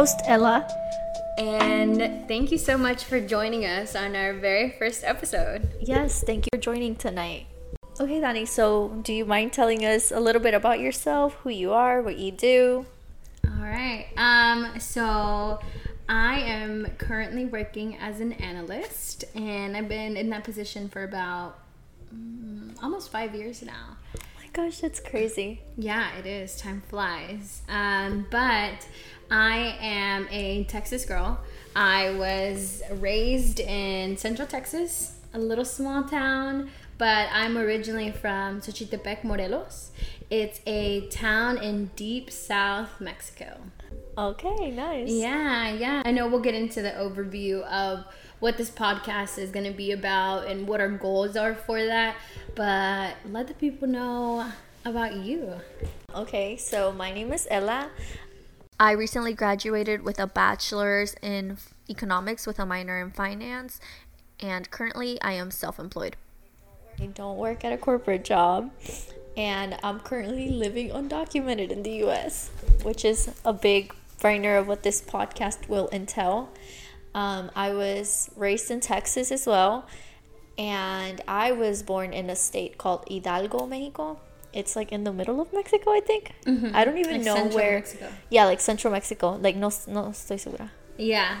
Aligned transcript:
host, 0.00 0.22
Ella. 0.24 0.66
and 1.36 2.26
thank 2.26 2.50
you 2.50 2.56
so 2.56 2.78
much 2.78 3.04
for 3.04 3.20
joining 3.20 3.66
us 3.66 3.94
on 3.94 4.16
our 4.16 4.32
very 4.32 4.70
first 4.78 5.04
episode. 5.04 5.68
Yes, 5.78 6.24
thank 6.24 6.46
you 6.46 6.48
for 6.54 6.58
joining 6.58 6.96
tonight. 6.96 7.44
Okay, 8.00 8.18
Dani, 8.18 8.48
so 8.48 8.88
do 9.02 9.12
you 9.12 9.26
mind 9.26 9.52
telling 9.52 9.84
us 9.84 10.10
a 10.10 10.18
little 10.18 10.40
bit 10.40 10.54
about 10.54 10.80
yourself, 10.80 11.34
who 11.42 11.50
you 11.50 11.74
are, 11.74 12.00
what 12.00 12.16
you 12.16 12.32
do? 12.32 12.86
All 13.46 13.62
right. 13.62 14.06
Um, 14.16 14.80
so 14.80 15.60
I 16.08 16.40
am 16.40 16.86
currently 16.96 17.44
working 17.44 17.98
as 17.98 18.20
an 18.20 18.32
analyst, 18.32 19.24
and 19.34 19.76
I've 19.76 19.88
been 19.88 20.16
in 20.16 20.30
that 20.30 20.44
position 20.44 20.88
for 20.88 21.04
about 21.04 21.58
mm, 22.14 22.74
almost 22.82 23.12
five 23.12 23.34
years 23.34 23.60
now. 23.60 23.98
Oh 24.16 24.20
my 24.40 24.46
gosh, 24.54 24.78
that's 24.78 24.98
crazy. 24.98 25.60
Yeah, 25.76 26.16
it 26.16 26.24
is. 26.24 26.56
Time 26.56 26.82
flies. 26.88 27.60
Um, 27.68 28.26
but 28.30 28.86
I 29.30 29.76
am 29.80 30.26
a 30.30 30.64
Texas 30.64 31.04
girl. 31.04 31.38
I 31.76 32.10
was 32.10 32.82
raised 32.90 33.60
in 33.60 34.16
Central 34.16 34.48
Texas, 34.48 35.18
a 35.32 35.38
little 35.38 35.64
small 35.64 36.02
town, 36.02 36.70
but 36.98 37.28
I'm 37.32 37.56
originally 37.56 38.10
from 38.10 38.60
Xochitepec, 38.60 39.22
Morelos. 39.22 39.92
It's 40.30 40.60
a 40.66 41.06
town 41.08 41.58
in 41.58 41.92
deep 41.94 42.30
South 42.30 43.00
Mexico. 43.00 43.58
Okay, 44.18 44.72
nice. 44.72 45.08
Yeah, 45.08 45.70
yeah. 45.74 46.02
I 46.04 46.10
know 46.10 46.26
we'll 46.26 46.40
get 46.40 46.56
into 46.56 46.82
the 46.82 46.90
overview 46.90 47.62
of 47.62 48.04
what 48.40 48.56
this 48.56 48.70
podcast 48.70 49.38
is 49.38 49.50
going 49.50 49.66
to 49.66 49.76
be 49.76 49.92
about 49.92 50.48
and 50.48 50.66
what 50.66 50.80
our 50.80 50.88
goals 50.88 51.36
are 51.36 51.54
for 51.54 51.84
that, 51.84 52.16
but 52.56 53.14
let 53.30 53.46
the 53.46 53.54
people 53.54 53.86
know 53.86 54.50
about 54.84 55.14
you. 55.14 55.54
Okay, 56.16 56.56
so 56.56 56.90
my 56.90 57.12
name 57.12 57.32
is 57.32 57.46
Ella. 57.48 57.90
I 58.80 58.92
recently 58.92 59.34
graduated 59.34 60.04
with 60.04 60.18
a 60.18 60.26
bachelor's 60.26 61.14
in 61.20 61.58
economics 61.90 62.46
with 62.46 62.58
a 62.58 62.64
minor 62.64 62.98
in 62.98 63.10
finance, 63.10 63.78
and 64.40 64.70
currently 64.70 65.20
I 65.20 65.32
am 65.32 65.50
self 65.50 65.78
employed. 65.78 66.16
I 66.98 67.04
don't 67.08 67.36
work 67.36 67.62
at 67.62 67.74
a 67.74 67.76
corporate 67.76 68.24
job, 68.24 68.70
and 69.36 69.76
I'm 69.82 70.00
currently 70.00 70.48
living 70.48 70.88
undocumented 70.88 71.70
in 71.70 71.82
the 71.82 72.04
US, 72.06 72.48
which 72.82 73.04
is 73.04 73.30
a 73.44 73.52
big 73.52 73.94
brainer 74.18 74.58
of 74.58 74.66
what 74.66 74.82
this 74.82 75.02
podcast 75.02 75.68
will 75.68 75.90
entail. 75.92 76.48
Um, 77.14 77.50
I 77.54 77.74
was 77.74 78.30
raised 78.34 78.70
in 78.70 78.80
Texas 78.80 79.30
as 79.30 79.46
well, 79.46 79.86
and 80.56 81.20
I 81.28 81.52
was 81.52 81.82
born 81.82 82.14
in 82.14 82.30
a 82.30 82.36
state 82.36 82.78
called 82.78 83.04
Hidalgo, 83.10 83.66
Mexico. 83.66 84.20
It's 84.52 84.74
like 84.76 84.92
in 84.92 85.04
the 85.04 85.12
middle 85.12 85.40
of 85.40 85.52
Mexico, 85.52 85.90
I 85.92 86.00
think. 86.00 86.32
Mm-hmm. 86.46 86.74
I 86.74 86.84
don't 86.84 86.98
even 86.98 87.18
Like 87.18 87.24
know 87.24 87.34
Central 87.34 87.56
where. 87.56 87.74
Mexico. 87.76 88.08
Yeah, 88.30 88.44
like 88.46 88.60
central 88.60 88.92
Mexico. 88.92 89.36
Like 89.36 89.56
no, 89.56 89.68
no 89.86 90.10
estoy 90.10 90.38
segura. 90.40 90.70
Yeah. 90.96 91.40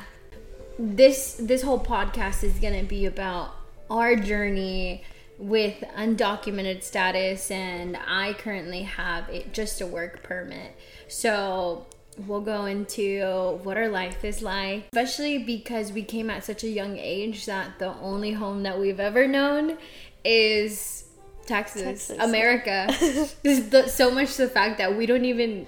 This 0.78 1.34
this 1.40 1.62
whole 1.62 1.80
podcast 1.80 2.44
is 2.44 2.58
going 2.58 2.78
to 2.78 2.86
be 2.86 3.04
about 3.06 3.54
our 3.90 4.16
journey 4.16 5.02
with 5.38 5.82
undocumented 5.96 6.82
status 6.82 7.50
and 7.50 7.96
I 8.06 8.34
currently 8.34 8.82
have 8.82 9.28
it 9.30 9.52
just 9.52 9.80
a 9.80 9.86
work 9.86 10.22
permit. 10.22 10.76
So 11.08 11.86
we'll 12.26 12.42
go 12.42 12.66
into 12.66 13.58
what 13.62 13.76
our 13.76 13.88
life 13.88 14.24
is 14.24 14.42
like, 14.42 14.84
especially 14.92 15.38
because 15.38 15.92
we 15.92 16.02
came 16.02 16.28
at 16.28 16.44
such 16.44 16.62
a 16.62 16.68
young 16.68 16.98
age 16.98 17.46
that 17.46 17.78
the 17.78 17.94
only 18.00 18.32
home 18.32 18.62
that 18.64 18.78
we've 18.78 19.00
ever 19.00 19.26
known 19.26 19.78
is 20.24 21.04
Texas, 21.46 21.82
Texas. 21.82 22.18
America. 22.18 22.86
There's 23.42 23.68
the, 23.70 23.88
so 23.88 24.10
much 24.10 24.36
the 24.36 24.48
fact 24.48 24.78
that 24.78 24.96
we 24.96 25.06
don't 25.06 25.24
even 25.24 25.66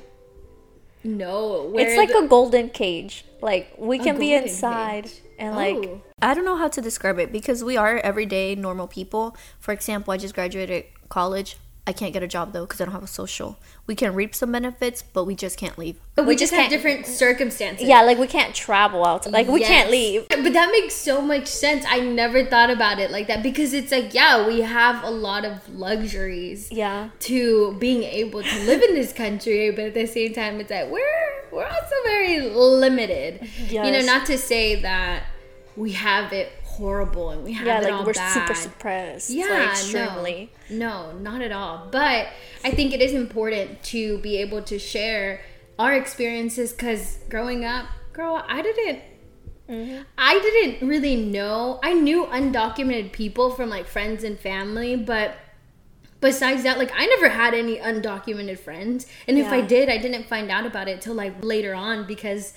know 1.05 1.69
where 1.73 1.87
it's 1.89 1.97
like 1.97 2.11
the- 2.11 2.19
a 2.25 2.29
golden 2.29 2.71
cage. 2.71 3.25
Like 3.41 3.75
we 3.77 3.99
can 3.99 4.19
be 4.19 4.33
inside 4.35 5.05
cage. 5.05 5.21
and 5.39 5.57
like 5.57 5.75
Oh. 5.77 6.01
I 6.21 6.35
don't 6.35 6.45
know 6.45 6.57
how 6.57 6.69
to 6.69 6.81
describe 6.81 7.19
it 7.19 7.33
because 7.33 7.65
we 7.65 7.77
are 7.77 7.97
everyday 7.99 8.55
normal 8.55 8.87
people. 8.87 9.37
For 9.59 9.73
example, 9.73 10.13
I 10.13 10.17
just 10.17 10.35
graduated 10.35 10.85
college. 11.09 11.57
I 11.85 11.93
can't 11.93 12.13
get 12.13 12.23
a 12.23 12.29
job 12.29 12.53
though 12.53 12.65
because 12.65 12.81
I 12.81 12.85
don't 12.85 12.93
have 12.95 13.03
a 13.03 13.09
social. 13.09 13.59
We 13.89 13.97
can 13.97 14.15
reap 14.15 14.37
some 14.37 14.53
benefits, 14.53 15.03
but 15.03 15.25
we 15.25 15.35
just 15.35 15.59
can't 15.59 15.77
leave. 15.77 15.97
But 16.15 16.27
we, 16.27 16.37
just 16.37 16.53
have 16.53 16.61
can't- 16.61 16.71
different 16.71 17.07
circumstances. 17.07 17.89
Yeah, 17.89 18.03
like 18.03 18.19
we 18.19 18.29
can't 18.29 18.55
travel 18.55 19.05
out. 19.05 19.29
Like 19.29 19.49
we 19.49 19.61
can't 19.65 19.91
leave. 19.91 20.29
But 20.29 20.53
that 20.53 20.71
makes 20.71 20.95
so 20.95 21.21
much 21.21 21.49
sense. 21.49 21.85
I 21.89 21.99
never 21.99 22.45
thought 22.45 22.71
about 22.71 23.01
it 23.01 23.11
like 23.11 23.27
that 23.27 23.43
because 23.43 23.73
it's 23.73 23.91
like, 23.91 24.15
yeah, 24.15 24.47
we 24.47 24.61
have 24.61 25.03
a 25.03 25.11
lot 25.11 25.45
of 25.45 25.69
luxuries 25.75 26.71
Yeah. 26.71 27.11
to 27.21 27.75
being 27.81 28.05
able 28.05 28.43
to 28.45 28.59
live 28.65 28.81
in 28.83 28.95
this 28.95 29.13
country, 29.13 29.71
but 29.73 29.87
at 29.87 29.95
the 29.95 30.07
same 30.07 30.33
time, 30.35 30.61
it's 30.61 30.71
like 30.71 30.89
we're 30.91 31.33
we're 31.51 31.67
also 31.67 31.95
very 32.05 32.41
limited. 32.49 33.49
You 33.69 33.83
know, 33.83 34.01
not 34.03 34.27
to 34.27 34.39
say 34.39 34.81
that 34.83 35.25
we 35.77 35.93
have 35.93 36.33
it 36.33 36.53
horrible 36.77 37.31
and 37.31 37.45
we 37.45 37.53
have 37.53 37.67
Yeah, 37.67 37.81
like 37.81 38.07
we're 38.07 38.13
bad. 38.13 38.33
super 38.35 38.55
suppressed. 38.55 39.31
Yeah, 39.31 39.47
like, 39.47 39.71
extremely. 39.71 40.53
No, 40.71 41.13
no, 41.13 41.19
not 41.19 41.43
at 41.43 41.53
all. 41.53 41.89
But 41.91 42.29
I 42.65 42.71
think 42.71 42.93
it 42.93 43.01
is 43.01 43.13
important 43.13 43.83
to 43.85 44.19
be 44.19 44.39
able 44.39 44.63
to 44.63 44.79
share 44.79 45.43
our 45.79 45.95
experiences 45.95 46.73
because 46.73 47.19
growing 47.29 47.65
up, 47.65 47.87
girl, 48.13 48.45
I 48.49 48.63
didn't. 48.63 49.01
Mm-hmm. 49.69 50.03
I 50.19 50.39
didn't 50.41 50.87
really 50.87 51.17
know. 51.17 51.81
I 51.83 51.93
knew 51.95 52.27
undocumented 52.27 53.13
people 53.13 53.51
from 53.51 53.71
like 53.71 53.87
friends 53.87 54.25
and 54.25 54.39
family, 54.39 54.97
but 54.97 55.37
besides 56.21 56.63
that, 56.65 56.79
like 56.79 56.93
I 56.95 57.07
never 57.07 57.29
had 57.29 57.55
any 57.55 57.77
undocumented 57.79 58.59
friends. 58.59 59.07
And 59.29 59.39
if 59.39 59.49
I 59.49 59.61
did, 59.61 59.89
I 59.89 59.99
didn't 59.99 60.25
find 60.25 60.51
out 60.51 60.67
about 60.67 60.89
it 60.89 61.01
till 61.01 61.15
like 61.15 61.45
later 61.45 61.75
on 61.75 62.07
because 62.07 62.55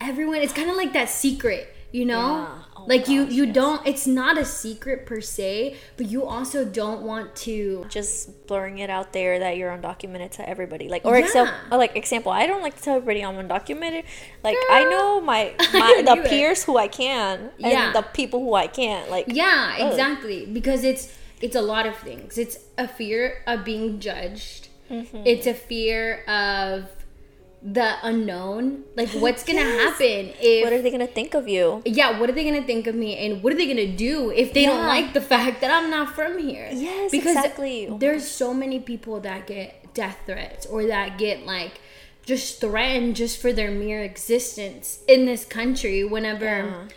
everyone. 0.00 0.36
It's 0.36 0.52
kind 0.52 0.70
of 0.70 0.76
like 0.76 0.92
that 0.92 1.08
secret, 1.08 1.73
you 1.94 2.04
know. 2.04 2.28
Yeah. 2.42 2.60
Oh 2.76 2.84
like 2.86 3.08
you, 3.08 3.24
gosh, 3.24 3.32
you 3.32 3.44
yes. 3.46 3.54
don't. 3.54 3.86
It's 3.86 4.06
not 4.06 4.36
a 4.36 4.44
secret 4.44 5.06
per 5.06 5.20
se, 5.20 5.76
but 5.96 6.06
you 6.06 6.24
also 6.24 6.64
don't 6.64 7.02
want 7.02 7.34
to. 7.46 7.86
Just 7.88 8.46
blurring 8.48 8.78
it 8.78 8.90
out 8.90 9.12
there 9.12 9.38
that 9.38 9.56
you're 9.56 9.70
undocumented 9.70 10.32
to 10.32 10.42
everybody. 10.48 10.88
Like 10.88 11.04
or 11.04 11.16
Yeah. 11.16 11.24
example, 11.24 11.78
like 11.78 11.96
example, 11.96 12.32
I 12.32 12.46
don't 12.48 12.62
like 12.62 12.76
to 12.76 12.82
tell 12.82 12.96
everybody 12.96 13.24
I'm 13.24 13.36
undocumented. 13.36 14.04
Like 14.42 14.56
I 14.70 14.84
know 14.90 15.20
my, 15.20 15.54
my 15.72 16.02
the 16.04 16.16
it. 16.24 16.26
peers 16.28 16.64
who 16.64 16.76
I 16.76 16.88
can 16.88 17.50
and 17.62 17.72
Yeah. 17.72 17.92
the 17.92 18.02
people 18.02 18.40
who 18.40 18.54
I 18.54 18.66
can't. 18.66 19.08
Like 19.08 19.26
Yeah, 19.28 19.76
Oh. 19.78 19.88
exactly. 19.88 20.44
Because 20.46 20.82
it's 20.84 21.16
it's 21.40 21.56
a 21.56 21.62
lot 21.62 21.86
of 21.86 21.94
things. 21.96 22.36
It's 22.38 22.58
a 22.76 22.88
fear 22.88 23.42
of 23.46 23.64
being 23.64 24.00
judged. 24.00 24.68
Mm-hmm. 24.90 25.22
It's 25.24 25.46
a 25.46 25.54
fear 25.54 26.24
of 26.24 26.88
the 27.64 27.94
unknown. 28.02 28.84
Like 28.94 29.08
what's 29.24 29.42
gonna 29.42 29.60
Yes. 29.60 29.92
happen 29.98 30.34
if 30.38 30.64
what 30.64 30.72
are 30.74 30.82
they 30.82 30.90
gonna 30.90 31.06
think 31.06 31.32
of 31.34 31.48
you? 31.48 31.82
yeah, 31.86 32.20
what 32.20 32.28
are 32.28 32.32
they 32.32 32.44
gonna 32.44 32.62
think 32.62 32.86
of 32.86 32.94
me, 32.94 33.16
and 33.16 33.42
what 33.42 33.52
are 33.52 33.56
they 33.56 33.66
gonna 33.66 33.86
do 33.96 34.30
if 34.30 34.52
they 34.52 34.66
don't 34.66 34.86
like 34.86 35.14
the 35.14 35.20
fact 35.22 35.60
that 35.62 35.70
I'm 35.70 35.88
not 35.90 36.14
from 36.14 36.38
here? 36.38 36.68
Yes, 36.72 37.12
exactly. 37.14 37.88
Oh 37.88 37.96
There's 37.98 38.28
so 38.28 38.52
many 38.52 38.78
people 38.80 39.18
that 39.20 39.46
get 39.46 39.94
death 39.94 40.18
threats 40.26 40.66
or 40.66 40.84
that 40.86 41.16
get 41.18 41.46
like 41.46 41.80
just 42.26 42.60
threatened 42.60 43.16
just 43.16 43.40
for 43.40 43.52
their 43.52 43.70
mere 43.70 44.02
existence 44.02 44.98
in 45.08 45.24
this 45.24 45.44
country. 45.44 46.04
Whenever 46.04 46.44
Yeah. 46.44 46.88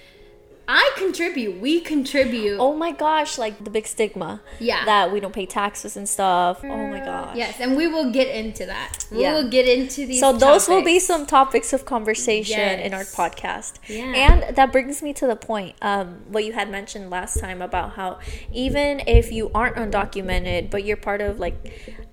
I 0.70 0.92
contribute, 0.98 1.62
we 1.62 1.80
contribute. 1.80 2.58
Oh 2.60 2.76
my 2.76 2.92
gosh, 2.92 3.38
like 3.38 3.64
the 3.64 3.70
big 3.70 3.88
stigma. 3.88 4.42
Yeah. 4.60 4.84
That 4.86 5.12
we 5.14 5.20
don't 5.22 5.34
pay 5.34 5.46
taxes 5.46 5.96
and 5.96 6.08
stuff. 6.10 6.60
Oh 6.64 6.68
my 6.88 7.00
gosh. 7.00 7.38
Yes, 7.38 7.56
and 7.62 7.78
we 7.78 7.88
will 7.88 8.12
get 8.12 8.28
into 8.28 8.66
that. 8.66 9.06
We 9.10 9.22
Yeah. 9.22 9.34
will 9.36 9.50
get 9.50 9.66
into 9.68 10.06
these. 10.06 10.20
So 10.20 10.34
those 10.34 10.68
will 10.68 10.84
be 10.84 11.00
some 11.00 11.26
topics 11.26 11.72
of 11.72 11.86
conversation 11.86 12.80
in 12.80 12.94
our 12.94 13.04
podcast. 13.04 13.76
Yeah. 13.88 14.06
And 14.14 14.56
that 14.56 14.72
brings 14.74 15.02
me 15.02 15.14
to 15.14 15.28
the 15.28 15.38
point, 15.38 15.76
um, 15.82 16.24
what 16.28 16.44
you 16.44 16.52
had 16.52 16.70
mentioned 16.70 17.10
last 17.10 17.40
time 17.40 17.62
about 17.62 17.94
how 17.94 18.20
even 18.52 19.02
if 19.08 19.32
you 19.32 19.50
aren't 19.56 19.78
undocumented, 19.78 20.70
but 20.70 20.84
you're 20.84 20.98
part 20.98 21.22
of 21.22 21.40
like 21.40 21.56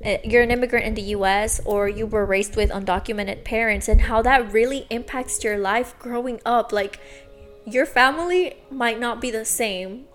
uh, 0.04 0.18
you're 0.22 0.42
an 0.42 0.50
immigrant 0.50 0.84
in 0.86 0.94
the 0.94 1.02
US 1.18 1.60
or 1.64 1.88
you 1.88 2.06
were 2.06 2.26
raised 2.26 2.56
with 2.56 2.70
undocumented 2.70 3.42
parents 3.42 3.88
and 3.88 4.02
how 4.02 4.20
that 4.22 4.52
really 4.52 4.86
impacts 4.90 5.42
your 5.42 5.56
life 5.58 5.98
growing 5.98 6.40
up. 6.44 6.72
Like 6.72 7.00
your 7.66 7.86
family 7.86 8.56
might 8.70 9.00
not 9.00 9.20
be 9.20 9.30
the 9.30 9.44
same 9.44 10.06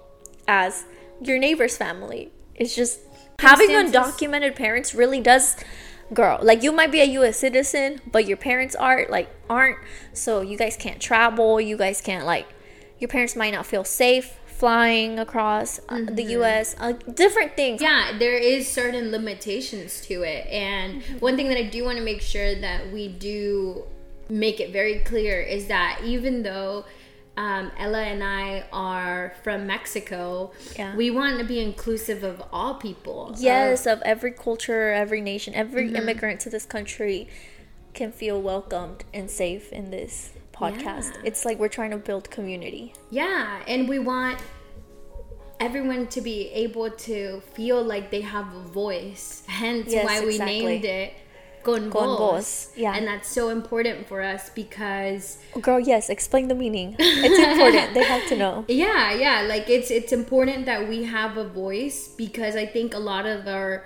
as 0.48 0.86
your 1.22 1.38
neighbor's 1.38 1.78
family. 1.78 2.32
It's 2.56 2.76
just 2.76 3.00
having 3.40 3.70
undocumented 3.70 4.56
parents 4.56 4.94
really 4.94 5.22
does 5.22 5.56
girl 6.12 6.40
like 6.42 6.64
you 6.64 6.72
might 6.72 6.92
be 6.92 7.00
a 7.02 7.06
US 7.06 7.38
citizen 7.38 8.02
but 8.12 8.26
your 8.28 8.36
parents 8.36 8.76
are 8.76 9.06
like 9.10 9.30
aren't. 9.50 9.78
So 10.14 10.42
you 10.42 10.58
guys 10.58 10.76
can't 10.76 11.00
travel 11.00 11.62
you 11.62 11.78
guys 11.78 12.02
can't 12.02 12.26
like 12.26 12.48
your 13.00 13.08
parents 13.08 13.36
might 13.36 13.54
not 13.54 13.66
feel 13.66 13.84
safe 13.84 14.38
flying 14.46 15.18
across 15.20 15.80
uh, 15.88 16.02
the 16.10 16.24
US 16.38 16.76
uh, 16.80 16.92
different 16.92 17.56
things. 17.56 17.82
Yeah, 17.82 18.18
there 18.18 18.38
is 18.38 18.68
certain 18.68 19.10
limitations 19.10 20.02
to 20.08 20.24
it. 20.24 20.48
And 20.48 21.02
one 21.22 21.38
thing 21.38 21.48
that 21.48 21.58
I 21.58 21.64
do 21.64 21.86
want 21.86 21.98
to 21.98 22.04
make 22.04 22.22
sure 22.22 22.56
that 22.56 22.92
we 22.92 23.08
do 23.08 23.86
make 24.28 24.60
it 24.60 24.72
very 24.72 25.00
clear 25.00 25.42
is 25.42 25.68
that 25.68 26.02
even 26.04 26.44
though 26.44 26.84
um, 27.40 27.72
Ella 27.78 28.02
and 28.04 28.22
I 28.24 28.66
are 28.74 29.34
from 29.44 29.66
Mexico. 29.66 30.52
Yeah. 30.78 30.94
We 30.96 31.10
want 31.10 31.40
to 31.40 31.46
be 31.46 31.60
inclusive 31.60 32.22
of 32.24 32.44
all 32.52 32.74
people. 32.76 33.34
Yes, 33.40 33.86
of 33.88 34.02
every 34.04 34.32
culture, 34.32 34.92
every 34.92 35.22
nation, 35.22 35.54
every 35.56 35.86
Mm-hmm. 35.88 35.96
immigrant 36.02 36.40
to 36.42 36.50
this 36.50 36.66
country 36.66 37.28
can 37.94 38.12
feel 38.12 38.42
welcomed 38.42 39.06
and 39.14 39.32
safe 39.32 39.72
in 39.72 39.90
this 39.90 40.34
podcast. 40.52 41.14
Yeah. 41.16 41.22
It's 41.30 41.46
like 41.46 41.58
we're 41.60 41.70
trying 41.80 41.92
to 41.92 41.98
build 41.98 42.30
community. 42.30 42.94
Yeah, 43.10 43.64
and 43.68 43.88
we 43.88 44.00
want 44.00 44.38
everyone 45.62 46.08
to 46.08 46.22
be 46.22 46.50
able 46.66 46.90
to 46.92 47.42
feel 47.54 47.82
like 47.84 48.12
they 48.12 48.22
have 48.22 48.54
a 48.54 48.60
voice. 48.62 49.44
Hence 49.48 49.88
Yes, 49.92 50.06
why 50.06 50.20
we 50.22 50.32
exactly. 50.36 50.62
named 50.66 50.86
it 50.86 51.14
Con, 51.74 51.90
Con 51.92 52.08
Voz. 52.18 52.18
Voz, 52.18 52.72
yeah. 52.76 52.96
And 52.96 53.06
that's 53.08 53.30
so 53.30 53.50
important 53.50 54.08
for 54.08 54.22
us 54.22 54.50
because 54.50 55.38
Girl, 55.62 55.80
yes, 55.80 56.10
explain 56.10 56.48
the 56.48 56.56
meaning. 56.56 56.96
It's 57.00 57.40
important. 57.40 57.94
they 57.94 58.04
have 58.04 58.28
to 58.30 58.36
know. 58.38 58.66
yeah, 58.70 59.14
yeah, 59.14 59.42
like 59.48 59.70
it's 59.70 59.92
it's 59.92 60.12
important 60.12 60.66
that 60.66 60.88
we 60.88 61.04
have 61.04 61.38
a 61.38 61.48
voice 61.48 62.08
because 62.18 62.56
I 62.56 62.66
think 62.66 62.94
a 62.94 63.00
lot 63.00 63.26
of 63.26 63.48
our 63.48 63.86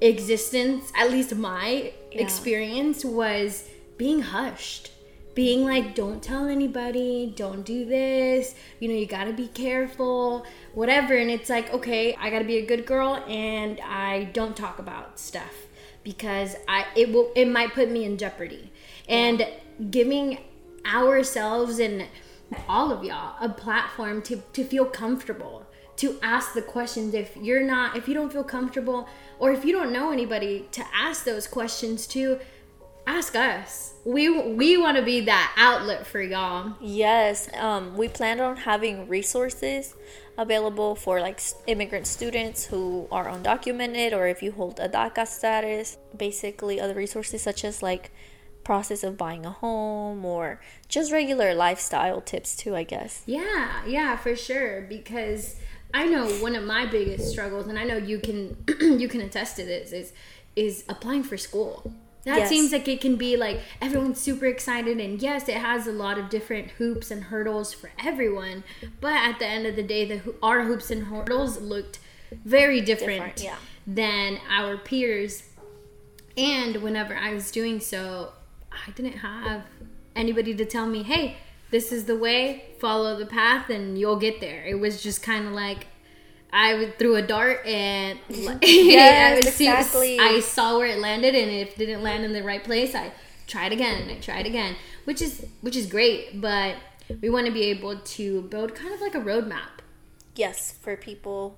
existence, 0.00 0.92
at 0.96 1.10
least 1.10 1.34
my 1.34 1.92
Yeah. 2.12 2.22
experience 2.22 3.04
was 3.04 3.64
being 3.96 4.20
hushed. 4.22 4.90
Being 5.34 5.64
like, 5.64 5.96
don't 5.96 6.22
tell 6.22 6.46
anybody, 6.46 7.32
don't 7.34 7.64
do 7.64 7.84
this, 7.84 8.54
you 8.78 8.86
know, 8.86 8.94
you 8.94 9.04
gotta 9.06 9.32
be 9.32 9.48
careful, 9.48 10.46
whatever. 10.74 11.14
And 11.16 11.28
it's 11.28 11.50
like, 11.50 11.72
okay, 11.74 12.14
I 12.14 12.30
gotta 12.30 12.44
be 12.44 12.58
a 12.58 12.66
good 12.66 12.86
girl 12.86 13.16
and 13.26 13.80
I 13.80 14.24
don't 14.32 14.56
talk 14.56 14.78
about 14.78 15.18
stuff 15.18 15.66
because 16.04 16.54
I 16.68 16.86
it 16.94 17.12
will 17.12 17.32
it 17.34 17.46
might 17.46 17.74
put 17.74 17.90
me 17.90 18.04
in 18.04 18.16
jeopardy. 18.18 18.70
And 19.08 19.46
giving 19.90 20.38
ourselves 20.86 21.78
and 21.78 22.06
all 22.68 22.92
of 22.92 23.02
y'all 23.02 23.34
a 23.40 23.48
platform 23.48 24.22
to, 24.22 24.36
to 24.52 24.64
feel 24.64 24.84
comfortable 24.84 25.66
to 25.96 26.18
ask 26.22 26.54
the 26.54 26.62
questions 26.62 27.14
if 27.14 27.36
you're 27.36 27.62
not 27.62 27.96
if 27.96 28.06
you 28.06 28.14
don't 28.14 28.32
feel 28.32 28.44
comfortable 28.44 29.08
or 29.38 29.52
if 29.52 29.64
you 29.64 29.72
don't 29.72 29.92
know 29.92 30.10
anybody 30.10 30.66
to 30.72 30.84
ask 30.94 31.24
those 31.24 31.46
questions 31.46 32.06
to 32.06 32.38
ask 33.06 33.34
us 33.36 33.94
we 34.04 34.28
we 34.54 34.76
want 34.76 34.96
to 34.96 35.02
be 35.02 35.20
that 35.20 35.54
outlet 35.56 36.06
for 36.06 36.20
y'all 36.20 36.72
Yes, 36.80 37.48
um, 37.56 37.96
we 37.96 38.08
planned 38.08 38.40
on 38.40 38.56
having 38.56 39.08
resources 39.08 39.94
available 40.36 40.94
for 40.94 41.20
like 41.20 41.40
immigrant 41.66 42.06
students 42.06 42.66
who 42.66 43.06
are 43.10 43.26
undocumented 43.26 44.12
or 44.12 44.26
if 44.26 44.42
you 44.42 44.52
hold 44.52 44.80
a 44.80 44.88
DACA 44.88 45.26
status. 45.26 45.96
Basically, 46.16 46.80
other 46.80 46.94
resources 46.94 47.42
such 47.42 47.64
as 47.64 47.82
like 47.82 48.10
process 48.64 49.04
of 49.04 49.16
buying 49.16 49.44
a 49.44 49.50
home 49.50 50.24
or 50.24 50.60
just 50.88 51.12
regular 51.12 51.54
lifestyle 51.54 52.20
tips 52.20 52.56
too. 52.56 52.74
I 52.74 52.82
guess. 52.84 53.22
Yeah, 53.26 53.84
yeah, 53.86 54.16
for 54.16 54.36
sure. 54.36 54.82
Because 54.82 55.56
I 55.92 56.06
know 56.06 56.26
one 56.26 56.56
of 56.56 56.64
my 56.64 56.86
biggest 56.86 57.30
struggles, 57.30 57.66
and 57.66 57.78
I 57.78 57.84
know 57.84 57.96
you 57.96 58.18
can 58.18 58.56
you 58.80 59.08
can 59.08 59.20
attest 59.20 59.56
to 59.56 59.64
this, 59.64 59.92
is 59.92 60.12
is 60.56 60.84
applying 60.88 61.22
for 61.22 61.36
school. 61.36 61.92
That 62.24 62.38
Yes. 62.38 62.48
seems 62.48 62.72
like 62.72 62.88
it 62.88 63.00
can 63.00 63.16
be 63.16 63.36
like 63.36 63.60
everyone's 63.82 64.20
super 64.20 64.46
excited, 64.46 64.98
and 64.98 65.20
yes, 65.20 65.48
it 65.48 65.56
has 65.58 65.86
a 65.86 65.92
lot 65.92 66.18
of 66.18 66.30
different 66.30 66.70
hoops 66.72 67.10
and 67.10 67.24
hurdles 67.24 67.72
for 67.74 67.90
everyone. 67.98 68.64
But 69.00 69.12
at 69.14 69.38
the 69.38 69.46
end 69.46 69.66
of 69.66 69.76
the 69.76 69.82
day, 69.82 70.04
the 70.06 70.34
our 70.42 70.64
hoops 70.64 70.90
and 70.90 71.04
hurdles 71.08 71.60
looked 71.60 71.98
very 72.44 72.80
different, 72.80 73.36
Different, 73.36 73.42
yeah. 73.44 73.56
than 73.86 74.38
our 74.48 74.76
peers. 74.78 75.44
And 76.36 76.76
whenever 76.76 77.14
I 77.14 77.32
was 77.34 77.50
doing 77.50 77.78
so, 77.78 78.32
I 78.72 78.90
didn't 78.92 79.18
have 79.18 79.64
anybody 80.16 80.54
to 80.54 80.64
tell 80.64 80.86
me, 80.86 81.02
hey, 81.04 81.36
this 81.70 81.92
is 81.92 82.06
the 82.06 82.16
way, 82.16 82.64
follow 82.80 83.16
the 83.16 83.26
path, 83.26 83.68
and 83.70 83.98
you'll 83.98 84.16
get 84.16 84.40
there. 84.40 84.64
It 84.64 84.80
was 84.80 85.02
just 85.02 85.22
kind 85.22 85.46
of 85.46 85.52
like 85.52 85.86
I 86.56 86.92
threw 86.98 87.16
a 87.16 87.22
dart 87.22 87.66
and 87.66 88.18
Yes, 88.62 89.44
exactly. 89.44 90.20
I 90.20 90.38
saw 90.40 90.78
where 90.78 90.86
it 90.86 90.98
landed, 91.00 91.34
and 91.34 91.50
if 91.50 91.70
it 91.72 91.78
didn't 91.78 92.02
land 92.02 92.24
in 92.24 92.32
the 92.32 92.42
right 92.44 92.62
place, 92.62 92.94
I 92.94 93.12
tried 93.48 93.72
again 93.72 94.02
and 94.02 94.10
I 94.12 94.20
tried 94.20 94.46
again, 94.46 94.76
which 95.04 95.20
is 95.20 95.44
which 95.62 95.74
is 95.76 95.86
great. 95.86 96.40
But 96.40 96.76
we 97.20 97.28
want 97.28 97.46
to 97.46 97.52
be 97.52 97.64
able 97.64 97.98
to 97.98 98.42
build 98.42 98.74
kind 98.74 98.94
of 98.94 99.00
like 99.00 99.14
a 99.14 99.20
roadmap 99.20 99.82
Yes, 100.36 100.72
for 100.80 100.96
people. 100.96 101.56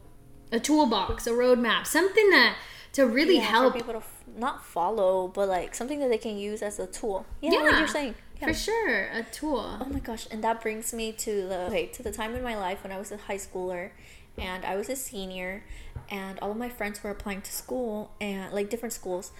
a 0.50 0.58
toolbox, 0.60 1.26
a 1.26 1.31
roadmap, 1.31 1.87
something 1.87 2.31
that 2.31 2.56
to 2.94 3.06
really 3.06 3.37
yeah, 3.37 3.42
help. 3.42 3.75
people 3.75 3.92
to 3.92 3.99
f- 3.99 4.25
not 4.34 4.64
follow, 4.64 5.28
but 5.28 5.49
like 5.49 5.75
something 5.75 5.99
that 6.00 6.08
they 6.08 6.19
can 6.19 6.38
use 6.38 6.62
as 6.62 6.78
a 6.78 6.87
tool. 6.87 7.26
Yeah, 7.42 7.50
like 7.60 7.78
you're 7.78 7.87
saying. 7.88 8.14
Yeah. 8.40 8.49
for 8.49 8.54
sure, 8.54 9.08
a 9.12 9.22
tool. 9.32 9.78
Oh 9.81 9.87
my 9.90 9.99
gosh, 9.99 10.26
and 10.31 10.42
that 10.44 10.60
brings 10.62 10.92
me 10.92 11.12
to 11.12 11.49
the 11.49 11.58
okay, 11.69 11.87
to 11.87 12.02
the 12.02 12.12
time 12.12 12.34
in 12.34 12.42
my 12.42 12.56
life 12.56 12.82
when 12.82 12.92
I 12.92 12.99
was 12.99 13.10
a 13.12 13.16
high 13.16 13.37
schooler 13.38 13.90
and 14.38 14.65
I 14.65 14.77
was 14.77 14.88
a 14.88 14.97
senior 14.97 15.62
and 16.11 16.38
all 16.41 16.50
of 16.53 16.56
my 16.56 16.69
friends 16.69 17.03
were 17.03 17.11
applying 17.11 17.41
to 17.43 17.53
school 17.53 18.11
and 18.21 18.53
like 18.53 18.71
different 18.71 18.93
schools, 18.93 19.33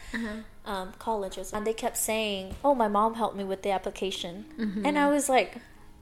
um, 0.65 0.93
colleges, 0.99 1.53
and 1.53 1.67
they 1.67 1.73
kept 1.75 1.97
saying, 1.97 2.57
"Oh, 2.65 2.75
my 2.75 2.89
mom 2.89 3.15
helped 3.15 3.37
me 3.37 3.45
with 3.45 3.63
the 3.63 3.71
application," 3.71 4.47
and 4.87 4.99
I 4.99 5.09
was 5.09 5.29
like, 5.29 5.59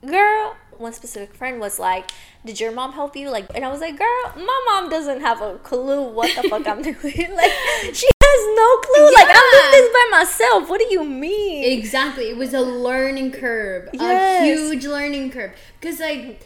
"Girl." 0.06 0.56
One 0.78 0.92
specific 0.92 1.36
friend 1.36 1.60
was 1.60 1.78
like, 1.78 2.10
"Did 2.44 2.58
your 2.58 2.72
mom 2.72 2.92
help 2.94 3.14
you?" 3.14 3.30
Like, 3.30 3.46
and 3.54 3.64
I 3.64 3.68
was 3.68 3.80
like, 3.80 3.96
"Girl, 3.96 4.32
my 4.34 4.60
mom 4.68 4.88
doesn't 4.90 5.20
have 5.20 5.40
a 5.40 5.58
clue 5.58 6.02
what 6.02 6.34
the 6.34 6.48
fuck 6.48 6.66
I'm 6.66 6.82
doing. 6.90 7.30
Like, 7.36 7.52
she 7.94 8.08
no 8.46 8.76
clue. 8.78 9.12
Like, 9.14 9.28
I'm 9.28 9.50
doing 9.52 9.70
this 9.72 9.92
by 9.92 10.18
myself. 10.18 10.68
What 10.68 10.80
do 10.80 10.86
you 10.90 11.04
mean?" 11.04 11.64
Exactly. 11.78 12.28
It 12.30 12.36
was 12.36 12.54
a 12.54 12.60
learning 12.60 13.32
curve, 13.32 13.88
Yes. 13.92 14.42
a 14.42 14.44
huge 14.44 14.84
learning 14.86 15.30
curve. 15.32 15.52
Because, 15.80 16.00
like, 16.00 16.40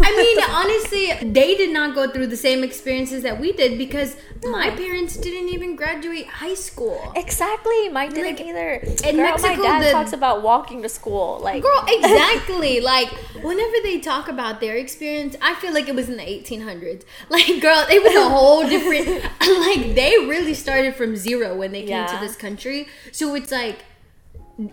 I 0.00 0.16
mean, 0.16 0.44
honestly, 0.50 1.28
they 1.30 1.56
did 1.56 1.70
not 1.72 1.94
go 1.96 2.08
through 2.08 2.28
the 2.28 2.36
same 2.36 2.62
experiences 2.62 3.24
that 3.24 3.40
we 3.40 3.52
did 3.52 3.76
because 3.76 4.16
my 4.44 4.70
parents 4.70 5.16
didn't 5.16 5.48
even 5.48 5.74
graduate 5.74 6.26
high 6.26 6.54
school. 6.54 7.12
Exactly, 7.16 7.88
mine 7.88 8.10
didn't 8.12 8.36
Like, 8.38 8.46
either. 8.46 8.70
in 9.08 9.16
Girl, 9.16 9.24
Mexico, 9.30 9.56
my 9.56 9.62
dad 9.62 9.82
the- 9.82 9.90
talks 9.90 10.12
about 10.12 10.42
walking 10.42 10.80
to 10.82 10.88
school. 10.88 11.40
Like, 11.42 11.62
Girl, 11.64 11.84
exactly. 11.88 12.80
like, 12.80 13.08
whenever 13.42 13.74
they 13.82 13.98
talk 13.98 14.28
about 14.28 14.60
their 14.60 14.76
experience, 14.76 15.34
I 15.42 15.54
feel 15.56 15.74
like 15.74 15.88
it 15.88 15.96
was 15.96 16.08
in 16.08 16.16
the 16.16 16.22
1800s. 16.22 17.02
Like, 17.30 17.60
girl, 17.60 17.84
it 17.90 18.00
was 18.02 18.14
a 18.14 18.28
whole 18.28 18.62
different. 18.68 19.08
like, 19.66 19.94
they 19.96 20.18
really 20.20 20.54
started 20.54 20.94
from 20.94 21.11
zero 21.16 21.56
when 21.56 21.72
they 21.72 21.80
came 21.80 21.90
Yeah. 21.90 22.06
to 22.06 22.18
this 22.18 22.36
country. 22.36 22.88
So 23.12 23.34
it's 23.34 23.50
like 23.52 23.84